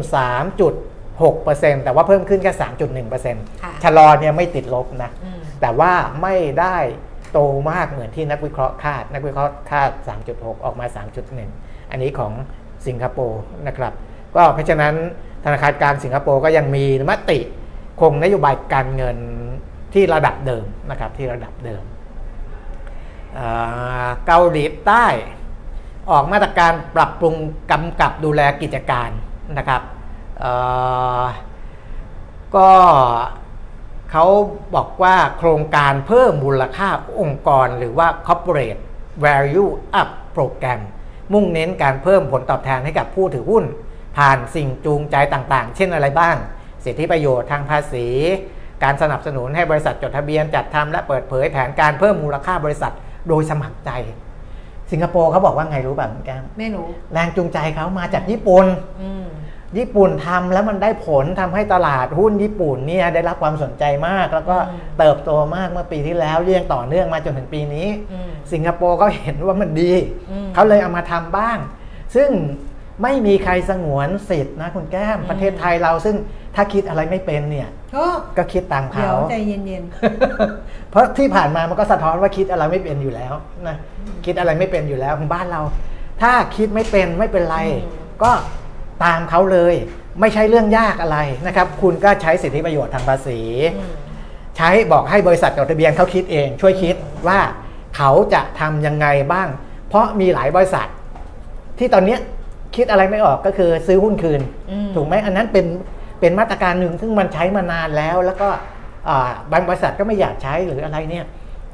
[0.82, 6.76] 3.6%แต่ว่าเพิ่มขึ้นแค่ 3.1%ค่ะชะลอเนี่ยไม่ติดลบนะอืมแต่ว่าไม่ได้
[7.32, 7.38] โต
[7.70, 9.90] มากเหมือนที่นักวิเคราะห์คาด นักวิเคราะห์คาด
[10.28, 10.86] 3.6 ออกมา
[11.38, 12.32] 3.1 อันนี้ของ
[12.86, 13.92] สิงคโปร์นะครับ
[14.36, 14.94] ก็เพราะฉะนั้น
[15.44, 17.38] ธนาคารกลางสิงคโปร์ก็ยังมีมติ
[18.00, 19.16] คงนโยบายการเงิน
[19.94, 21.82] ที่ระดับเดิมนะครับที่ระดับเดิม
[23.38, 25.06] อ่าเกาหลีใต้
[26.10, 27.34] ออกมาตรการปรับปรุง
[27.70, 29.10] กำกับดูแลกิจการ
[29.58, 29.82] นะครับ
[32.54, 32.70] ก็
[34.10, 34.26] เขา
[34.74, 36.88] บอกว่าโครงการเพิ่มมูลค่า
[37.20, 38.80] องค์กรหรือว่า corporate
[39.24, 40.80] value up program
[41.32, 43.64] มุ่งเน้นการเพิ่มผลตอบแทนให้กับผู้ถือหุ้น
[44.16, 46.36] ผ่านสิ่งจูงใจต่างๆ เช่นอะไรบ้าง
[46.84, 48.06] สิทธิประโยชน์ทางภาษี
[48.82, 52.92] การสนับสนุนให้บริษัทจดทะเบียนจัดทำและเปิดเผยแผนการเพิ่มมูลค่าบริษัท
[53.28, 53.90] โดยสมัครใจ
[54.92, 58.66] สิงคโปร์เขาบอกว่าไงรู้ป่ะคุณแก้มไม่รู้แรงจูงใจเขามาจากญี่ปุ่น
[59.02, 59.24] อืม
[59.78, 69.92] ญี่ปุ่นทำแล้วมันได้ผลทำให้ตลาดหุ้นญี่ปุ่นเนี่ยได้รับความสนใจมาก แล้วก็อืมเติบโตมากเมื่อปีที่แล้วเรียงต่อเนื่องมาจนถึงปีนี้อืมสิงคโปร์ก็เห็นว่ามันดี
[70.30, 71.58] อืมเขาเลยเอามาทำบ้าง
[72.14, 72.30] ซึ่ง
[73.02, 76.16] ไม่มีใครสงวนสิทธิ์นะคุณแก้มอืมประเทศไทยเราซึ่ง
[76.56, 78.06] ถ้าคิดอะไรไม่เป็นเนี่ย ก็
[78.38, 79.82] ก็คิดตามเดี๋ยเขาวใจเย็น
[80.90, 83.32] เพราะที่ผ่านมามันก็สะท้อนว่าคิดอะไรไม่เป็นอยู่แล้ว
[83.68, 83.76] นะ
[84.24, 85.60] คิดอะไรไม่เป็นอยู่แล้วของบ้านเรา
[86.22, 87.80] ถ้าคิดไม่เป็นไม่เป็นไรอืม
[88.22, 88.32] ก็
[89.04, 89.74] ตามเขาเลย
[90.20, 93.92] ไม่ใช่เรื่องยากอะไรนะครับ คุณก็ใช้สิทธิประโยชน์ทางภาษีๆอืม
[94.56, 96.96] ใช้บอกให้บริษัทจดทะเบียนเขาคิดเอง ช่วยคิด
[97.28, 97.40] ว่า
[97.96, 99.48] เขาจะทำยังไงบ้าง
[99.88, 100.86] เพราะมีหลายบริษัท
[101.78, 102.20] ที่ตอนเนี้ย
[102.76, 105.66] คิดอะไรไม่ออกก็คือซื้อหุ้นคืนอืมถูกไหมอันนั้นเป็น
[106.20, 108.48] เป็นมาตรการหนึ่งซึ่งมันใช้มานานแล้ว แล้วก็
[109.08, 111.24] อ่าบางบริษัทก็ไม่อยากใช้หรืออะไรเนี่ย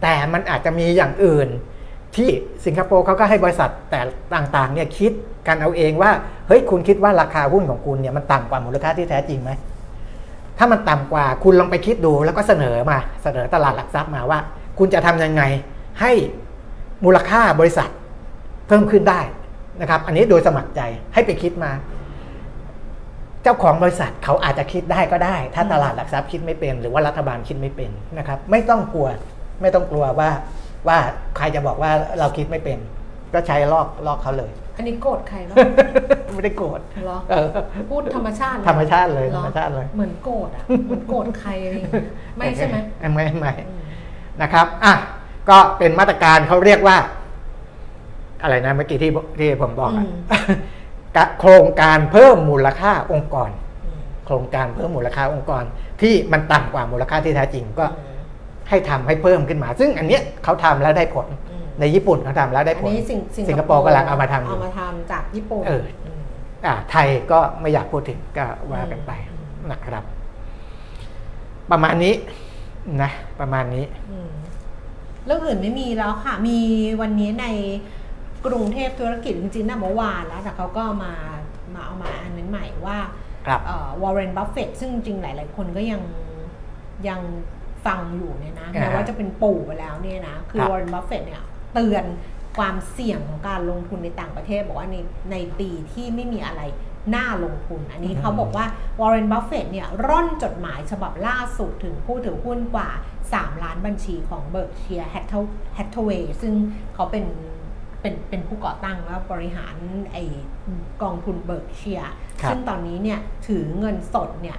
[0.02, 1.48] แต่มันอาจจะมีอย่างอื่น
[2.16, 2.28] ที่
[2.66, 4.00] สิงคโปร์เขาก็ให้บริษัทแต่
[4.34, 5.12] ต่างๆเนี่ยคิด
[5.46, 6.10] กันเอาเองว่า
[6.48, 9.50] เฮ้ยคุณคิดว่าราคาหุ้นของคุณเนี่ยมันต่ำกว่ามูลค่าที่แท้จริงไหม
[10.58, 14.38] ถ้ามันต่ำกว่าคุณลองไปคิดดูแล้วก็เสนอมาเสนอตลาดหลักทรัพย์มาว่า
[14.78, 15.42] คุณจะทำยังไง
[16.00, 16.12] ให้
[17.04, 17.88] มูลค่าบริษัท
[18.66, 19.20] เพิ่มขึ้นได้
[19.80, 20.80] นะครับ อันนี้โดยสมัครใจ
[21.14, 21.72] ให้ไปคิดมา
[23.42, 29.08] เจ้าของบริษัทเขาอาจจะคิดได้ก็ได้ ถ้าตลาดหลักทรัพย์คิดไม่เป็น หรือว่ารัฐบาลคิดไม่เป็นนะครับ ไม่ต้องกลัว
[29.60, 30.30] ไม่ต้องกลัวว่า
[30.88, 30.98] ว่า
[31.36, 32.78] ใครจะบอกว่าเราคิดไม่เป็น
[33.34, 35.56] ก็ใช้ลอกลอกเขาเลย อันนี้โกรธใครบ้าง
[36.34, 37.46] ไม่ได้โกรธเหรอเออ
[37.90, 42.04] พูดธรรมชาติเลยธรรมชาติเลยหอธรรมชาติเลย เหมือนโกรธอะเหมือนโกรธใครอะไรอย่างเงี้ย
[42.38, 42.76] ไม่ใช่ไหม
[43.14, 43.80] ไม่ไม่อืม
[44.42, 44.94] นะครับอะ
[45.50, 46.96] ก็เป็นมาตรการเขาเรียกว่า
[48.42, 50.10] อะไรนะเมื่อกี้ที่ที่ผมบอกอะอื
[50.54, 50.56] ม
[51.16, 53.50] กะโครงการเพิ่มมูลค่าองค์กร
[53.84, 55.64] อืมโครงการเพิ่มมูลค่าองค์กร
[56.00, 58.16] ที่มันต่ำกว่ามูลค่าที่แท้จริงก็อืม
[58.68, 63.18] ให้ทำให้เพิ่มขึ้นมา ซึ่งอันเนี้ยเขาทำแล้วได้ผลอืมในญี่ปุ่นเขาทำแล้วได้อัผนลนี้สิง
[63.48, 65.84] สิงคโปร์กำลังเอามาทำอยู่เอามาทำจากญี่ปุ่นเออ
[66.18, 66.20] ม
[66.66, 70.04] อ่าไทยก็ไม่อยากพูดถึงก็ว่ากันไปอืมนะครับ
[71.70, 72.14] ประมาณนี้
[73.02, 73.10] นะ
[73.40, 74.30] ประมาณนี้อืม
[75.26, 76.58] เรื่องอื่นไม่มีแล้วค่ะ มี
[77.00, 77.46] วันนี้ใน
[78.46, 81.12] กรุงเทพธุรกิจจริงๆนะเมื่อวานแล้วแต่เขาก็มา
[81.74, 82.98] มาเอามาอันนั้นใหม่ว่า
[83.46, 83.60] ครับ
[84.02, 86.00] วอร์เรนบัฟเฟตซึ่งจริงๆหลายๆคนก็ยัง
[87.08, 87.20] ยัง
[87.86, 91.42] ฟังอยู่เนี่ยนะอ่าฮะแม้ว่าจะเป็นปู่ไปแล้วเนี่ยนะ คือครับวอร์เรนบัฟเฟตเนี่ย
[91.74, 92.04] เตือน
[92.58, 94.96] ความเสี่ยงของการลงทุนในต่างประเทศ บอกว่าใน
[95.32, 96.62] ในปีที่ไม่มีอะไร
[97.14, 98.66] น่าลงทุน อันนี้เขาบอกว่า
[99.00, 102.88] วอร์เรนบัฟเฟตเนี่ยร่อนจดหมายฉบับล่าสุดถึงผู้ถือหุ้นกว่า
[103.26, 106.54] 3 ล้านบัญชีของเบิร์กเชียร์แฮทเวย์ซึ่ง
[106.94, 107.24] เขาเป็น
[108.00, 109.76] เป็นเป็นผู้ก่อตั้งและบริหาร
[110.12, 110.16] ไอ
[111.02, 114.58] กองทุนเบิร์กเชียร์ครับซึ่งตอนนี้เนี่ยถือเงินสดเนี่ย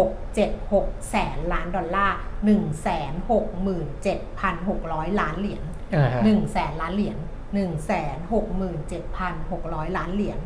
[0.00, 2.16] 1.676 แสนล้านดอลลาร์
[3.88, 5.62] 167,600 ล้านเหรียญ
[5.94, 7.16] อ่าฮะ1แสนล้านเหรียญ
[8.76, 10.38] 167,600 ล้านเหรียญ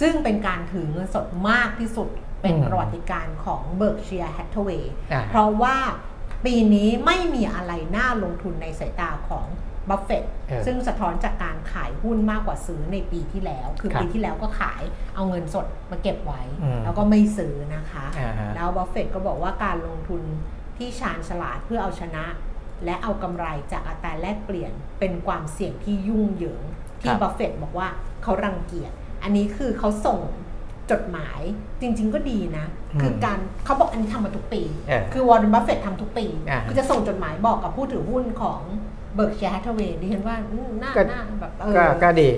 [0.00, 2.08] ซึ่งเป็นการถือเงินสดมากที่สุด
[2.42, 5.76] เป็นอืมประวัติการของ Berkshire Hathaway อ่าเพราะว่า
[6.44, 9.46] ปีนี้ไม่มีอะไรน่าลงทุนในสายตาของ
[9.90, 14.82] บัฟเฟตเออซึ่งสะท้อนจากการขายหุ้นมากกว่าซื้อในปีที่แล้ว คือครับปีที่แล้วก็ขาย
[15.14, 20.22] เอาเงินสดมาเก็บไว้อืมแล้วก็ไม่ซื้อนะคะอ่าฮะแล้วบัฟเฟตก็บอกว่าการลงทุน
[20.78, 22.24] ที่ชาญฉลาดเพื่อเอาชนะ
[22.84, 26.62] และเอากำไรจากอัตราแลกเปลี่ยนเป็นความเสี่ยงที่ยุ่งเหยิง
[27.00, 27.88] ที่ครับบัฟเฟตบอกว่า
[28.22, 30.20] เขารังเกียจ อันนี้คือเขาส่ง
[30.90, 31.40] จดหมาย
[31.80, 32.66] จริง ๆ ก็ดีนะ
[33.00, 38.60] คือการเขาบอกอันนี้ทำมาทุกปีเออคือวอร์เรนบัฟเฟตทำทุกปีอ่าคือจะส่งจดหมายบอกกับผู้ถือหุ้นของ
[39.14, 42.30] เบิร์กแชร์ a ทเวย์ดิฉันว่าอืมน่าก็น่าแบบเออ ก็ก็ดี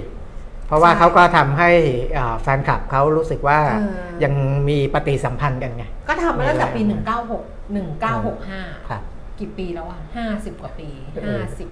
[0.67, 1.71] เพราะว่าใช่เขาก็ทำให้
[2.19, 4.35] อ่าแฟนคลับเขารู้สึกว่าเออ ยัง
[4.69, 9.03] มีปฏิสัมพันธ์กันไง ก็ทำมาตั้งแต่ปีแรกมี 1 9 6 1 9 6 5 ครับ
[9.39, 10.89] กี่ปีแล้วอะห้าสิบกว่าปี
[11.23, 11.69] เอห้าสิบ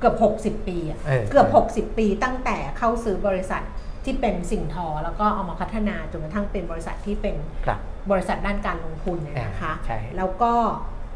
[0.00, 3.62] เกือบหกสิบปีอะเออ เกือบหกสิบปีตั้งแต่เข้าซื้อบริษัท
[4.04, 7.36] ที่เป็นสิ่งทอ แล้วก็เอามาพัฒนาจนกระทั่งเป็นบริษัทที่เป็น
[7.66, 7.80] ครับ
[8.10, 10.52] บริษัทด้านการลงทุนเนี่ยนะคะ อ่าใช่ แล้วก็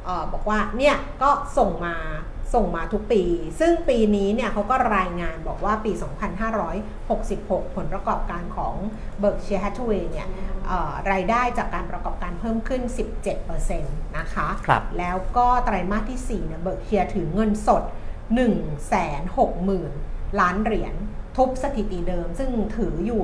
[0.04, 1.94] เอ่อบอกว่าเนี่ยก็ส่งมา
[2.54, 3.22] ส่งมาทุกปี
[3.60, 5.92] ซึ่งปีนี้เนี่ยเขาก็รายงานบอกว่าปี
[6.84, 8.74] 2566 ผลประกอบการของ
[9.22, 10.28] Berkshire Hathaway เนี่ย
[10.66, 12.82] เอ่อรายได้จากการประกอบการเพิ่มขึ้น
[13.50, 13.80] 17%
[14.18, 17.82] นะคะครับแล้วก็ไตรมาสที่4เนี่ย Berkshire ถือเงินสด
[19.10, 20.94] 160,000 ล้านเหรียญ
[21.36, 23.22] ทุบสถิติเดิมซึ่งถืออยู่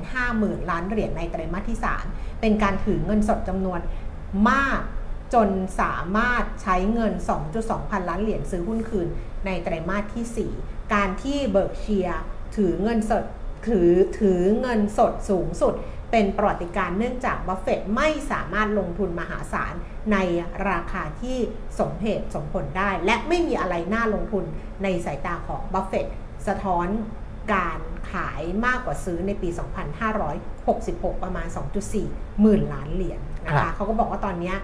[0.00, 1.78] 150,000 ล้านเหรียญในไตรมาสที่
[2.10, 3.80] 3 เป็นการถือเงินสดจำนวน
[4.50, 4.80] มาก
[5.34, 5.48] จน
[5.80, 7.12] สามารถใช้เงิน
[7.52, 9.08] 2.2 พันล้านเหรียญซื้อหุ้นคืน
[9.46, 12.08] ในไตรมาสที่ 4 การที่ Berkshire
[12.56, 13.24] ถือเงินสด
[13.68, 15.74] ถือถือเงินสดสูงสุด
[16.10, 19.74] เป็นประวัติการณ์เนื่องจากบัฟเฟตต์ไม่สามารถลงทุนมหาศาล
[20.12, 20.16] ใน
[20.68, 21.38] ราคาที่
[21.80, 24.44] สมเหตุสมผลได้ และไม่มีอะไรน่าลงทุน
[24.82, 26.06] ในสายตาของบัฟเฟตต์
[26.46, 26.86] สะท้อน
[27.54, 27.80] การ
[28.12, 29.48] ขายมากกว่าซื้อในปี
[30.36, 31.46] 2566 ประมาณ
[31.94, 34.56] 2.4 หมื่นล้านเหรียญนะคะเขาก็บอกว่าตอนเนี้ย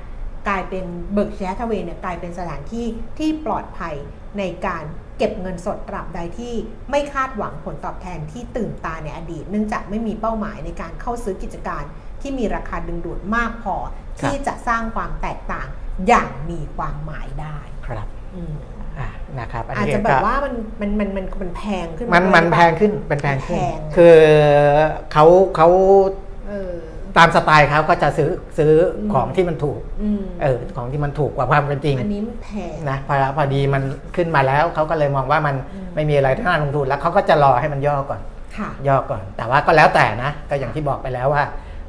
[0.49, 2.87] กลายเป็น Berkshire Hathaway เนี่ยกลายเป็นสถานที่
[3.19, 3.95] ที่ปลอดภัย
[4.39, 4.85] ในการ
[5.19, 6.55] เก็บเงินสดตราบใดที่
[6.91, 11.85] ไม่คาดหวังผลตอบแทนที่ตื่นตาในอดีต เนื่องจากไม่มีเป้าหมายในการเข้าซื้อกิจการ
[12.21, 13.77] ที่มีราคาดึงดูดมากพอ
[14.21, 15.67] ครับที่จะสร้างความแตกต่าง
[16.09, 18.55] อย่างมีความหมายได้ครับอืม
[18.99, 24.17] อะนะครับนอาจนี้จะแบก็บว่ามันมันมันมันมันแพงขึ้นมันด้วยมันหรือแพเปล่างขึ้นเป็นแพงขึ้นแพงคือ
[25.13, 25.25] เขา
[25.57, 25.69] เขา
[26.49, 26.75] เออ
[27.17, 33.83] ตามสไตล์เขาก็จะซื้อซื้ออมของที่มันถูกอืมเออของที่มันถูกกว่าความเป็นจริงอันนี้มันแพง นะพอพอดีมัน
[34.17, 38.21] ขึ้นมาแล้วเขาก็เลยมองว่ามันอืม ไม่มีอะไรที่น่าลงทุนแล้วเขาก็จะรอให้มันย่อก่อน
[38.57, 41.45] ค่ะ ย่อก่อน แต่ว่าก็แล้วแต่นะ ก็อย่างที่บอกไปแล้วว่า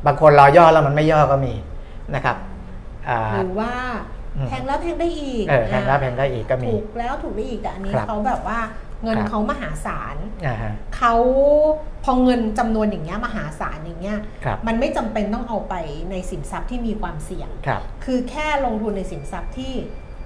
[0.05, 1.53] บางคนรอย่อแล้วมันไม่ย่อก็มี
[2.15, 2.37] นะครับ
[3.09, 3.73] อ่า หรือว่า
[4.37, 8.59] อืม แพงแล้วแพงได้อีกเออแพงแล้วแพงได้อีกก็มี ถูกแล้วถูกได้อีกแต่อันนี้ครับ เขาแบบว่า
[9.05, 11.15] เงินครับเขามหาศาลอ่าฮะเขา
[12.03, 15.73] พอเงินจำนวนอย่างเงี้ยมหาศาลอย่างเงี้ยครับมันไม่จำเป็นต้องเอาไป
[16.11, 19.73] ในสินทรัพย์ที่มีความเสี่ยงครับคือแค่ลงทุนในสินทรัพย์ที่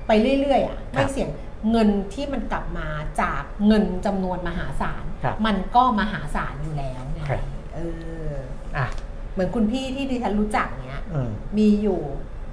[0.08, 0.12] ไป
[0.42, 1.30] เรื่อยๆอะไม่เสี่ยง
[1.72, 2.88] เงินที่มันกลับมา
[3.22, 7.42] จากเงินจำนวนมหาศาลครับมันก็มหาศาลอยู่แล้วไงครับ
[7.76, 7.80] เอ
[8.28, 8.32] อ
[8.78, 8.88] อะ
[9.34, 12.02] เหมือนคุณพี่ที่ดิฉันรู้จักเนี้ยอืมมีอยู่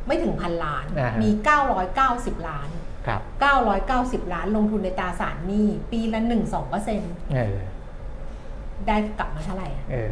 [0.06, 1.30] ไม่ถึงพันล้านอ่าฮะมี
[1.88, 7.56] 990 ล้านครับ 990 ล้านลงทุนในตราสารหนี้ ปีละ 1-2%เปอร์เซ็นต์เออ
[8.86, 10.10] ได้กลับมาเท่าไหร่อะเออ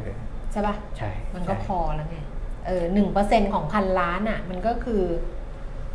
[0.52, 2.16] ใช่ปะใช่ มันก็ใช่พอแล้วไง
[2.66, 5.02] เออหนึ่งเปอร์เซ็นของพันล้านอะ มันก็คือ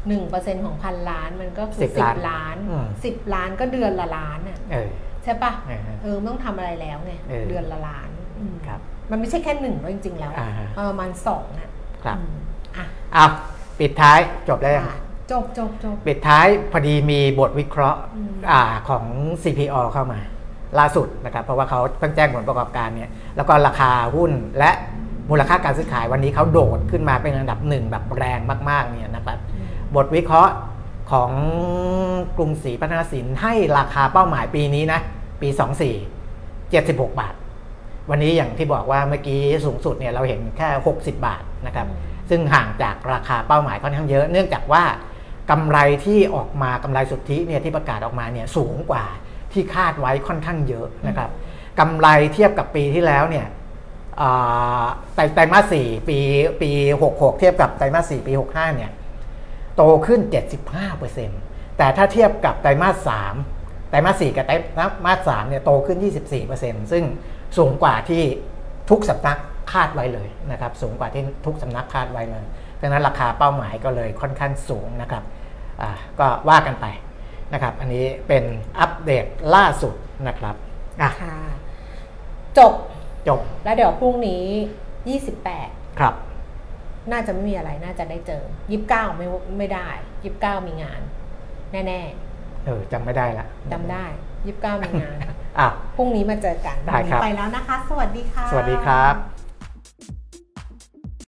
[0.08, 4.90] หนึ่งเปอร์เซ็นของพันล้านมันก็คือสิบล้านอืมสิบล้านก็เดือนละล้านอะเออ
[5.24, 8.80] ใช่ปะเออเออไม่ต้องทำอะไรแล้วไงเออเดือนละล้านอืมครับ
[9.12, 11.70] มันไม่ใช่แค่หนึ่งด้วยจริงๆแล้วอ่าฮะเออประมันสองอะ
[12.04, 12.36] ครับอืม
[12.78, 13.26] อะเอา
[13.80, 14.20] ปิดท้าย
[14.50, 15.00] จบแล้วยังอะ
[15.32, 19.06] จบจบจบปิดท้ายพอดีมีบทวิเคราะห์อืมอาของ
[19.44, 20.20] CPO เข้ามา
[20.80, 24.72] ล่าสุดนะครับ เพราะว่าเขาเพิ่งแจ้งผลประกอบการเนี่ยแล้วก็ราคาหุ้นและ
[25.30, 29.38] มูลค่าการซื้อขายวันนี้เขาโดดขึ้นมาเป็นอันดับหนึ่งแบบแรงมากๆเนี่ยนะครับ
[29.96, 30.54] บทวิเคราะห์
[31.12, 31.32] ของ
[32.38, 35.00] กรุงศรีพัฒนสินให้ราคาเป้าหมายปีนี้นะ
[35.42, 35.50] ปี
[36.30, 37.34] 24 76 บาท
[38.10, 41.88] วันนี้อย่างที่บอกว่าเมื่อกี้สูงสุดเนี่ยเราเห็นแค่ 60 บาทนะครับ
[42.30, 44.84] ซึ่งห่างจากราคาเป้าหมายค่อนข้างเยอะ เนื่องจากว่า
[45.52, 49.06] กำไรที่ออกมากำไรสุทธิเนี่ยที่ประกาศออกมาเนี่ยสูงกว่า
[49.54, 51.30] ที่คาดไว้ค่อนข้างเยอะนะครับ
[51.80, 53.48] กำไรเทียบกับปีที่แล้วเนี่ย
[54.22, 54.84] อ่า
[55.16, 56.18] ไตรไตรมาสสี่ปี
[56.62, 56.72] ปี
[57.06, 58.92] 66 เทียบกับไตรมาสสี่ปี 65เนี่ย
[59.76, 60.22] โตขึ้น
[61.00, 63.10] 75%แต่ถ้าเทียบกับไตรมาส
[63.48, 64.54] 3ไตรมาส4กับไตร
[65.06, 65.98] มาส3เนี่ยโตขึ้น
[66.46, 67.04] 24%ซึ่ง
[67.58, 68.24] สูงกว่าที่
[68.90, 69.40] ทุกสำนัก
[69.72, 72.46] คาดไว้เลยนะครับสูงกว่าที่ทุกสำนักคาดไว้เลย
[72.82, 75.39] ดังนั้นราคาเป้าหมายก็เลยค่อนข้างสูงนะครับอ่า
[76.20, 76.86] ก็ว่ากันไป
[77.54, 78.44] นะครับ อันนี้เป็น
[78.80, 79.26] อัปเดต
[79.56, 79.94] ล่าสุด
[80.28, 80.56] นะครับ
[81.02, 81.38] อะค่ะ
[82.58, 82.74] จบ
[83.28, 84.44] จบ แล้วเดี๋ยวพรุ่งนี้
[85.18, 86.14] 28 ครับ
[87.12, 88.44] น่าจะไม่มีอะไรน่าจะได้เจอ
[88.80, 89.28] 29 ไม่
[89.58, 89.88] ไม่ได้
[90.30, 91.02] 29 มีงาน
[91.72, 92.02] แน่
[92.66, 94.06] เออจำไม่ได้ละๆจำได้
[94.46, 95.18] 29 มีงาน
[95.60, 99.39] อะพรุ่งนี้มาเจอกันได้ครับวันนี้ไปแล้วนะคะ สวัสดีค่ะ สวัสดีครับ